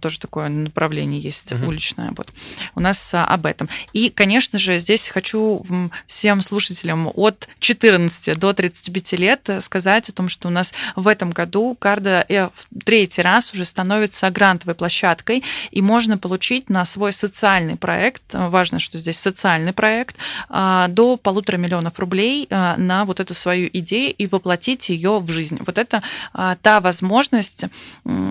Тоже 0.00 0.18
такое 0.18 0.48
направление 0.48 1.20
есть 1.20 1.52
угу. 1.52 1.66
уличное. 1.68 2.12
Вот. 2.16 2.32
У 2.74 2.80
нас 2.80 3.14
об 3.14 3.46
этом. 3.46 3.68
И, 3.92 4.10
конечно 4.10 4.58
же, 4.58 4.78
здесь 4.78 5.08
хочу 5.08 5.64
всем 6.06 6.40
слушателям 6.40 7.10
от 7.14 7.48
14 7.60 8.36
до 8.38 8.55
35 8.56 9.12
лет 9.12 9.50
сказать 9.60 10.08
о 10.08 10.12
том, 10.12 10.28
что 10.28 10.48
у 10.48 10.50
нас 10.50 10.74
в 10.96 11.06
этом 11.06 11.30
году 11.30 11.76
Карда 11.78 12.24
э, 12.28 12.46
в 12.48 12.84
третий 12.84 13.22
раз 13.22 13.52
уже 13.52 13.64
становится 13.64 14.30
грантовой 14.30 14.74
площадкой, 14.74 15.44
и 15.70 15.82
можно 15.82 16.18
получить 16.18 16.68
на 16.70 16.84
свой 16.84 17.12
социальный 17.12 17.76
проект, 17.76 18.22
важно, 18.32 18.78
что 18.78 18.98
здесь 18.98 19.18
социальный 19.18 19.72
проект, 19.72 20.16
а, 20.48 20.88
до 20.88 21.16
полутора 21.16 21.56
миллионов 21.56 21.98
рублей 21.98 22.46
на 22.50 23.04
вот 23.04 23.20
эту 23.20 23.34
свою 23.34 23.68
идею 23.72 24.14
и 24.14 24.26
воплотить 24.26 24.88
ее 24.88 25.18
в 25.18 25.30
жизнь. 25.30 25.58
Вот 25.64 25.78
это 25.78 26.02
а, 26.32 26.56
та 26.62 26.80
возможность, 26.80 27.64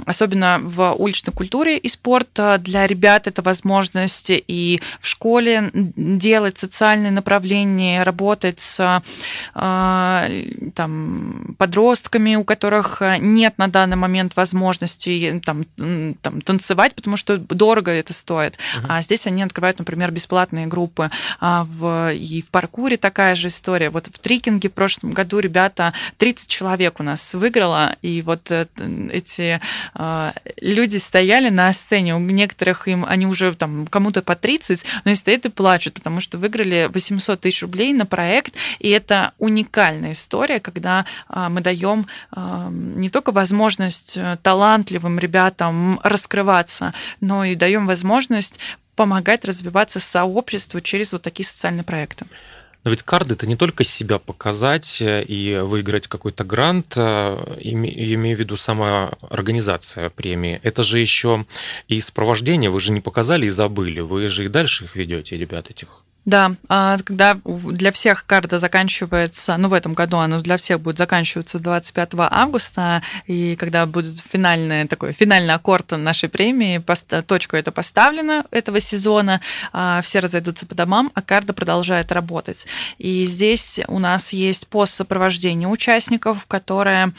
особенно 0.05 0.59
в 0.61 0.93
уличной 0.93 1.33
культуре 1.33 1.77
и 1.77 1.87
спорт, 1.87 2.39
для 2.59 2.87
ребят 2.87 3.27
это 3.27 3.41
возможность 3.41 4.31
и 4.31 4.81
в 4.99 5.07
школе 5.07 5.69
делать 5.73 6.57
социальные 6.57 7.11
направления, 7.11 8.03
работать 8.03 8.59
с 8.59 9.01
там, 10.73 11.55
подростками, 11.57 12.35
у 12.35 12.43
которых 12.43 13.01
нет 13.19 13.57
на 13.57 13.67
данный 13.67 13.97
момент 13.97 14.35
возможности 14.35 15.41
там, 15.45 15.65
там, 16.21 16.41
танцевать, 16.41 16.93
потому 16.95 17.17
что 17.17 17.37
дорого 17.37 17.91
это 17.91 18.13
стоит. 18.13 18.53
Uh-huh. 18.55 18.85
А 18.89 19.01
здесь 19.01 19.27
они 19.27 19.43
открывают, 19.43 19.79
например, 19.79 20.11
бесплатные 20.11 20.67
группы. 20.67 21.09
А 21.39 21.65
в, 21.65 22.13
и 22.13 22.41
в 22.41 22.49
паркуре 22.49 22.97
такая 22.97 23.35
же 23.35 23.47
история. 23.47 23.89
Вот 23.89 24.07
в 24.07 24.19
трикинге 24.19 24.69
в 24.69 24.73
прошлом 24.73 25.11
году 25.11 25.39
ребята, 25.39 25.93
30 26.17 26.47
человек 26.47 26.99
у 26.99 27.03
нас 27.03 27.33
выиграло, 27.33 27.95
и 28.01 28.21
вот 28.21 28.51
э, 28.51 28.65
эти 29.11 29.59
э, 29.95 30.31
люди 30.61 30.97
стояли 30.97 31.49
на 31.49 31.71
сцене, 31.73 32.15
у 32.15 32.19
некоторых 32.19 32.87
им, 32.87 33.05
они 33.07 33.25
уже 33.27 33.53
там 33.55 33.87
кому-то 33.87 34.21
по 34.21 34.35
30, 34.35 34.83
но 34.83 35.01
они 35.05 35.15
стоят 35.15 35.45
и 35.45 35.49
плачут, 35.49 35.95
потому 35.95 36.21
что 36.21 36.37
выиграли 36.37 36.89
800 36.91 37.39
тысяч 37.39 37.61
рублей 37.61 37.93
на 37.93 38.05
проект, 38.05 38.53
и 38.79 38.89
это 38.89 39.33
уникальная 40.05 40.11
история, 40.11 40.59
когда 40.59 41.05
э, 41.29 41.47
мы 41.49 41.61
даем 41.61 42.07
э, 42.35 42.67
не 42.71 43.09
только 43.09 43.31
возможность 43.31 44.17
э, 44.17 44.37
талантливым 44.41 45.19
ребятам 45.19 45.99
раскрываться, 46.03 46.93
но 47.21 47.45
и 47.45 47.55
даем 47.55 47.87
возможность 47.87 48.59
помогать 48.95 49.45
развиваться 49.45 49.99
сообществу 49.99 50.79
через 50.81 51.11
вот 51.11 51.21
такие 51.21 51.45
социальные 51.45 51.83
проекты. 51.83 52.25
Но 52.83 52.91
ведь 52.91 53.01
карды 53.01 53.33
это 53.33 53.47
не 53.47 53.55
только 53.55 53.83
себя 53.83 54.19
показать 54.19 55.01
э, 55.01 55.23
и 55.23 55.57
выиграть 55.57 56.07
какой-то 56.07 56.43
грант, 56.43 56.93
э, 56.95 57.57
имею 57.61 58.37
в 58.37 58.39
виду 58.39 58.57
сама 58.57 59.11
организация 59.29 60.09
премии. 60.09 60.59
Это 60.63 60.83
же 60.83 60.99
еще 60.99 61.45
и 61.87 61.99
сопровождение. 62.01 62.69
Вы 62.69 62.79
же 62.79 62.91
не 62.91 63.01
показали 63.01 63.47
и 63.47 63.49
забыли. 63.49 64.01
Вы 64.01 64.29
же 64.29 64.45
и 64.45 64.49
дальше 64.49 64.85
их 64.85 64.95
ведете, 64.95 65.37
ребят, 65.37 65.69
этих 65.69 66.04
да, 66.25 66.55
а 66.69 66.97
когда 67.03 67.37
для 67.43 67.91
всех 67.91 68.25
карта 68.25 68.57
заканчивается, 68.57 69.57
ну 69.57 69.69
в 69.69 69.73
этом 69.73 69.93
году 69.93 70.17
она 70.17 70.39
для 70.39 70.57
всех 70.57 70.81
будет 70.81 70.97
заканчиваться 70.97 71.59
25 71.59 72.11
августа, 72.17 73.03
и 73.27 73.55
когда 73.55 73.85
будет 73.85 74.19
финальный 74.31 74.87
такой 74.87 75.13
финальный 75.13 75.53
аккорд 75.53 75.91
нашей 75.91 76.27
премии, 76.29 76.83
точка 77.27 77.57
это 77.57 77.71
поставлена 77.71 78.43
этого 78.49 78.79
сезона, 78.79 79.39
а, 79.71 80.01
все 80.01 80.19
разойдутся 80.19 80.65
по 80.65 80.73
домам, 80.73 81.11
а 81.13 81.21
карта 81.21 81.53
продолжает 81.53 82.11
работать. 82.11 82.65
И 82.97 83.23
здесь 83.25 83.79
у 83.87 83.99
нас 83.99 84.33
есть 84.33 84.67
пост 84.67 84.93
сопровождения 84.93 85.67
участников, 85.67 86.45
которая 86.47 87.13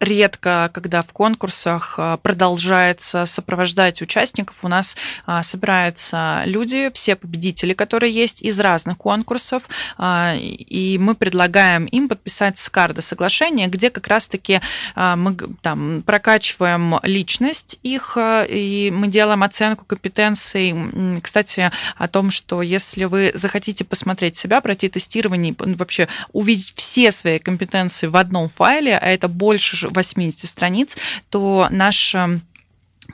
редко, 0.00 0.70
когда 0.72 1.02
в 1.02 1.12
конкурсах 1.12 1.94
а, 1.98 2.16
продолжается 2.18 3.26
сопровождать 3.26 4.02
участников. 4.02 4.56
У 4.62 4.68
нас 4.68 4.96
а, 5.26 5.42
собираются 5.42 6.42
люди, 6.46 6.90
все 6.94 7.16
победители, 7.16 7.72
которые 7.72 8.12
есть 8.12 8.42
из 8.42 8.60
разных 8.60 8.98
конкурсов, 8.98 9.62
а, 9.98 10.34
и 10.36 10.98
мы 10.98 11.14
предлагаем 11.14 11.86
им 11.86 12.08
подписать 12.08 12.58
с 12.58 12.70
соглашение, 13.00 13.68
где 13.68 13.90
как 13.90 14.08
раз-таки 14.08 14.60
мы 14.96 15.36
там 15.62 16.02
прокачиваем 16.04 16.98
личность 17.02 17.78
их, 17.82 18.16
и 18.18 18.92
мы 18.94 19.08
делаем 19.08 19.42
оценку 19.42 19.84
компетенций. 19.84 20.74
Кстати, 21.22 21.70
о 21.96 22.08
том, 22.08 22.30
что 22.30 22.62
если 22.62 23.04
вы 23.04 23.32
захотите 23.34 23.84
посмотреть 23.84 24.36
себя, 24.36 24.60
пройти 24.60 24.88
тестирование, 24.88 25.54
вообще 25.56 26.08
увидеть 26.32 26.74
все 26.76 27.10
свои 27.10 27.38
компетенции 27.38 28.06
в 28.06 28.16
одном 28.16 28.48
файле, 28.48 28.98
а 28.98 29.06
это 29.08 29.28
больше 29.28 29.63
80 29.72 30.48
страниц, 30.48 30.96
то 31.30 31.68
наш 31.70 32.14
эм, 32.14 32.42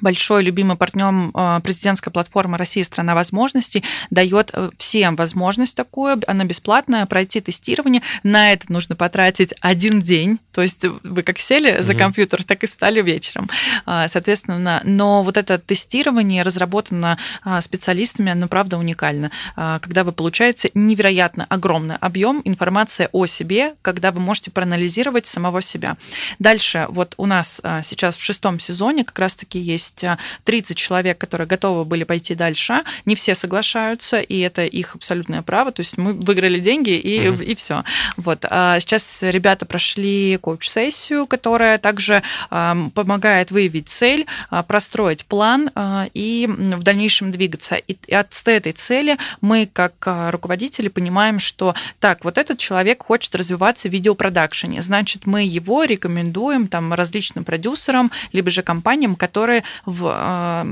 большой 0.01 0.43
любимый 0.43 0.77
партнер 0.77 1.31
э, 1.35 1.61
президентская 1.63 2.13
платформа 2.13 2.59
«Россия– 2.59 2.85
страна 2.85 3.15
возможностей» 3.15 3.83
дает 4.11 4.51
э, 4.53 4.71
всем 4.79 5.17
возможность 5.17 5.77
такую, 5.77 6.21
она 6.27 6.45
бесплатная, 6.45 7.07
пройти 7.07 7.41
тестирование. 7.41 8.03
На 8.23 8.53
это 8.53 8.71
нужно 8.73 8.97
потратить 8.97 9.55
один 9.61 10.03
день, 10.03 10.39
то 10.53 10.63
есть 10.63 10.85
вы 10.85 11.23
как 11.23 11.39
сели 11.39 11.81
за 11.81 11.95
компьютер, 11.95 12.45
так 12.45 12.63
и 12.65 12.67
встали 12.67 13.03
вечером. 13.03 13.49
А, 13.87 14.09
соответственно, 14.09 14.81
но 14.85 15.23
вот 15.23 15.37
это 15.37 15.59
тестирование 15.59 16.43
разработано 16.43 17.19
а, 17.43 17.61
специалистами, 17.61 18.33
оно 18.33 18.49
правда 18.49 18.79
уникально, 18.79 19.31
а, 19.57 19.79
когда 19.79 20.05
вы 20.05 20.13
получаете 20.13 20.71
невероятно 20.75 21.47
огромный 21.49 21.97
объем 21.97 22.43
информации 22.45 23.09
о 23.13 23.27
себе, 23.27 23.75
когда 23.83 24.11
вы 24.11 24.21
можете 24.21 24.51
проанализировать 24.51 25.27
самого 25.27 25.63
себя. 25.63 25.97
Дальше, 26.39 26.87
вот 26.89 27.15
у 27.17 27.27
нас 27.27 27.61
сейчас 27.83 28.17
в 28.17 28.23
шестом 28.23 28.61
сезоне 28.61 29.05
как 29.05 29.19
раз-таки 29.19 29.59
есть 29.59 29.90
есть 29.91 30.05
30 30.45 30.71
э, 30.71 30.75
человек, 30.75 31.19
которые 31.19 31.47
готовы 31.47 31.85
были 31.85 32.05
пойти 32.05 32.35
дальше. 32.35 32.83
Не 33.05 33.15
все 33.15 33.35
соглашаются, 33.35 34.21
и 34.21 34.39
это 34.41 34.65
их 34.65 34.95
абсолютное 34.95 35.43
право. 35.43 35.73
То 35.73 35.81
есть 35.81 35.99
мы 35.99 36.13
выиграли 36.13 36.59
деньги, 36.61 36.91
и, 36.91 37.29
угу. 37.29 37.43
и 37.43 37.55
все. 37.55 37.85
Вот. 38.17 38.45
А 38.49 38.79
сейчас 38.81 39.23
ребята 39.23 39.67
прошли 39.67 40.39
коуч-сессию, 40.39 41.27
которая 41.27 41.79
также 41.79 42.23
помогает 42.49 43.51
выявить 43.51 43.89
цель, 43.89 44.27
а, 44.51 44.63
простроить 44.63 45.25
план 45.25 45.71
а, 45.75 46.09
и 46.15 46.47
в 46.49 46.83
дальнейшем 46.83 47.33
двигаться. 47.33 47.77
И 47.77 47.97
от 48.13 48.29
этой 48.47 48.73
цели 48.73 49.17
мы, 49.41 49.69
как 49.73 49.93
руководители, 50.31 50.89
понимаем, 50.89 51.39
что 51.39 51.75
так, 51.99 52.25
вот 52.25 52.39
этот 52.39 52.59
человек 52.59 53.03
хочет 53.03 53.35
развиваться 53.35 53.89
в 53.89 53.93
видеопродакшене, 53.93 54.83
значит, 54.83 55.27
мы 55.27 55.45
его 55.45 55.85
рекомендуем 55.85 56.69
там 56.69 56.93
различным 56.93 57.45
продюсерам, 57.45 58.11
либо 58.33 58.51
же 58.51 58.63
компаниям, 58.63 59.17
которые 59.17 59.63
в, 59.87 60.65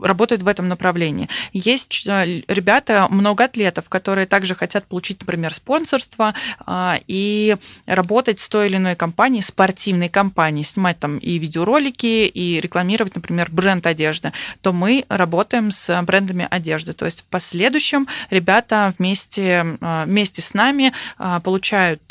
работают 0.00 0.42
в 0.42 0.48
этом 0.48 0.68
направлении. 0.68 1.28
Есть 1.52 2.06
э, 2.06 2.42
ребята, 2.48 3.06
много 3.10 3.44
атлетов, 3.44 3.88
которые 3.88 4.26
также 4.26 4.54
хотят 4.54 4.86
получить, 4.86 5.20
например, 5.20 5.54
спонсорство 5.54 6.34
а, 6.60 6.98
и 7.06 7.56
работать 7.86 8.40
с 8.40 8.48
той 8.48 8.66
или 8.66 8.76
иной 8.76 8.94
компанией, 8.94 9.42
спортивной 9.42 10.08
компанией, 10.08 10.64
снимать 10.64 10.98
там 10.98 11.18
и 11.18 11.38
видеоролики, 11.38 12.26
и 12.26 12.60
рекламировать, 12.60 13.14
например, 13.14 13.48
бренд 13.50 13.86
одежды, 13.86 14.32
то 14.60 14.72
мы 14.72 15.04
работаем 15.08 15.70
с 15.70 16.02
брендами 16.02 16.46
одежды. 16.50 16.92
То 16.92 17.04
есть 17.04 17.22
в 17.22 17.26
последующем 17.26 18.06
ребята 18.30 18.94
вместе, 18.98 19.76
э, 19.80 20.04
вместе 20.06 20.42
с 20.42 20.54
нами 20.54 20.92
э, 21.18 21.40
получают 21.42 22.02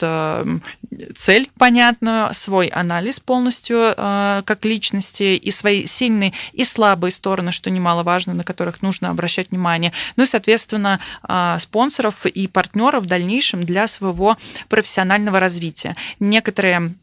цель 1.15 1.49
понятную, 1.58 2.34
свой 2.34 2.67
анализ 2.67 3.19
полностью 3.19 3.93
как 3.95 4.60
личности 4.63 5.36
и 5.36 5.51
свои 5.51 5.86
сильные 5.86 6.34
и 6.54 6.63
слабые 6.63 7.12
стороны, 7.12 7.52
что 7.52 7.69
немаловажно, 7.69 8.34
на 8.34 8.43
которых 8.43 8.82
нужно 8.82 9.10
обращать 9.10 9.52
внимание. 9.52 9.91
Ну 10.15 10.24
и, 10.24 10.28
соответственно, 10.28 11.00
а, 11.24 11.60
спонсоров 11.60 12.26
и 12.26 12.48
партнеров 12.48 13.04
в 13.04 13.08
дальнейшем 13.08 13.63
для 13.63 13.88
своего 13.88 14.38
профессионального 14.69 15.39
развития. 15.39 15.95
Некоторые 16.19 16.93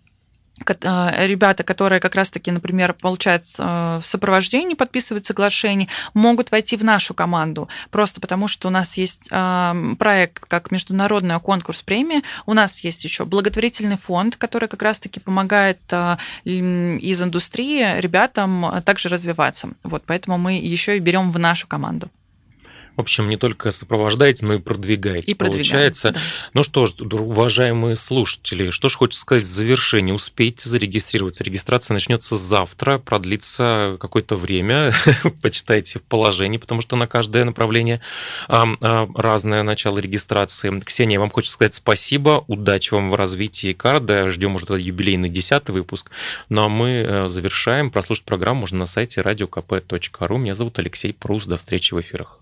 ребята, 0.59 1.65
которые 1.65 2.01
как 2.01 2.15
раз-таки, 2.15 2.51
например, 2.51 2.93
получают 2.93 3.45
э, 3.59 4.01
сопровождение, 4.03 4.77
подписывают 4.77 5.25
соглашение, 5.25 5.89
могут 6.15 6.51
войти 6.51 6.77
в 6.77 6.85
нашу 6.85 7.15
команду, 7.15 7.69
просто 7.91 8.21
потому 8.21 8.49
что 8.49 8.69
у 8.69 8.71
нас 8.71 8.97
есть 8.97 9.29
э, 9.31 9.75
проект 9.99 10.45
как 10.47 10.71
международный 10.71 11.41
конкурс 11.41 11.83
премии, 11.83 12.23
у 12.47 12.55
нас 12.55 12.81
есть 12.81 13.05
еще 13.05 13.25
благотворительный 13.25 13.97
фонд, 13.97 14.37
который 14.37 14.69
как 14.69 14.83
раз-таки 14.83 15.21
помогает 15.21 15.81
из 16.45 17.23
индустрии 17.23 18.01
ребятам 18.01 18.83
также 18.85 19.09
развиваться. 19.09 19.71
Вот, 19.83 20.03
поэтому 20.07 20.39
мы 20.39 20.59
еще 20.59 20.97
и 20.97 21.01
берем 21.01 21.33
в 21.33 21.39
нашу 21.39 21.67
команду. 21.67 22.09
В 22.97 23.01
общем, 23.01 23.29
не 23.29 23.37
только 23.37 23.71
сопровождаете, 23.71 24.45
но 24.45 24.55
и 24.55 24.59
продвигаете, 24.59 25.33
и 25.33 25.35
получается. 25.35 26.13
Да. 26.13 26.21
Ну 26.55 26.63
что 26.63 26.87
ж, 26.87 26.93
уважаемые 27.01 27.97
слушатели, 27.97 28.71
что 28.71 28.89
ж 28.89 28.95
хочется 28.97 29.23
сказать 29.23 29.45
в 29.45 29.49
завершении. 29.49 30.13
Успейте 30.13 30.69
зарегистрироваться. 30.69 31.45
Регистрация 31.45 31.95
начнется 31.95 32.37
завтра, 32.37 32.99
продлится 32.99 33.97
какое-то 34.01 34.37
время. 34.37 34.93
Почитайте 35.43 35.99
в 35.99 36.03
положении, 36.03 36.59
потому 36.59 36.83
что 36.83 36.97
на 36.97 37.07
каждое 37.07 37.45
направление 37.45 38.01
разное 38.49 39.63
начало 39.63 39.99
регистрации. 39.99 40.81
Ксения, 40.81 41.19
вам 41.19 41.31
хочется 41.31 41.55
сказать 41.55 41.75
спасибо, 41.75 42.45
удачи 42.47 42.93
вам 42.93 43.11
в 43.11 43.15
развитии 43.15 43.73
карда. 43.73 44.31
Ждем 44.31 44.57
уже 44.57 44.67
юбилейный 44.69 45.29
десятый 45.29 45.73
выпуск. 45.73 46.11
Ну 46.49 46.65
а 46.65 46.69
мы 46.69 47.05
э, 47.07 47.29
завершаем. 47.29 47.91
Прослушать 47.91 48.25
программу 48.25 48.61
можно 48.61 48.81
на 48.81 48.87
сайте 48.87 49.21
radiokp.ru. 49.21 50.39
Меня 50.39 50.55
зовут 50.55 50.79
Алексей 50.79 51.13
Прус. 51.13 51.47
До 51.47 51.57
встречи 51.57 51.95
в 51.95 52.01
эфирах. 52.01 52.42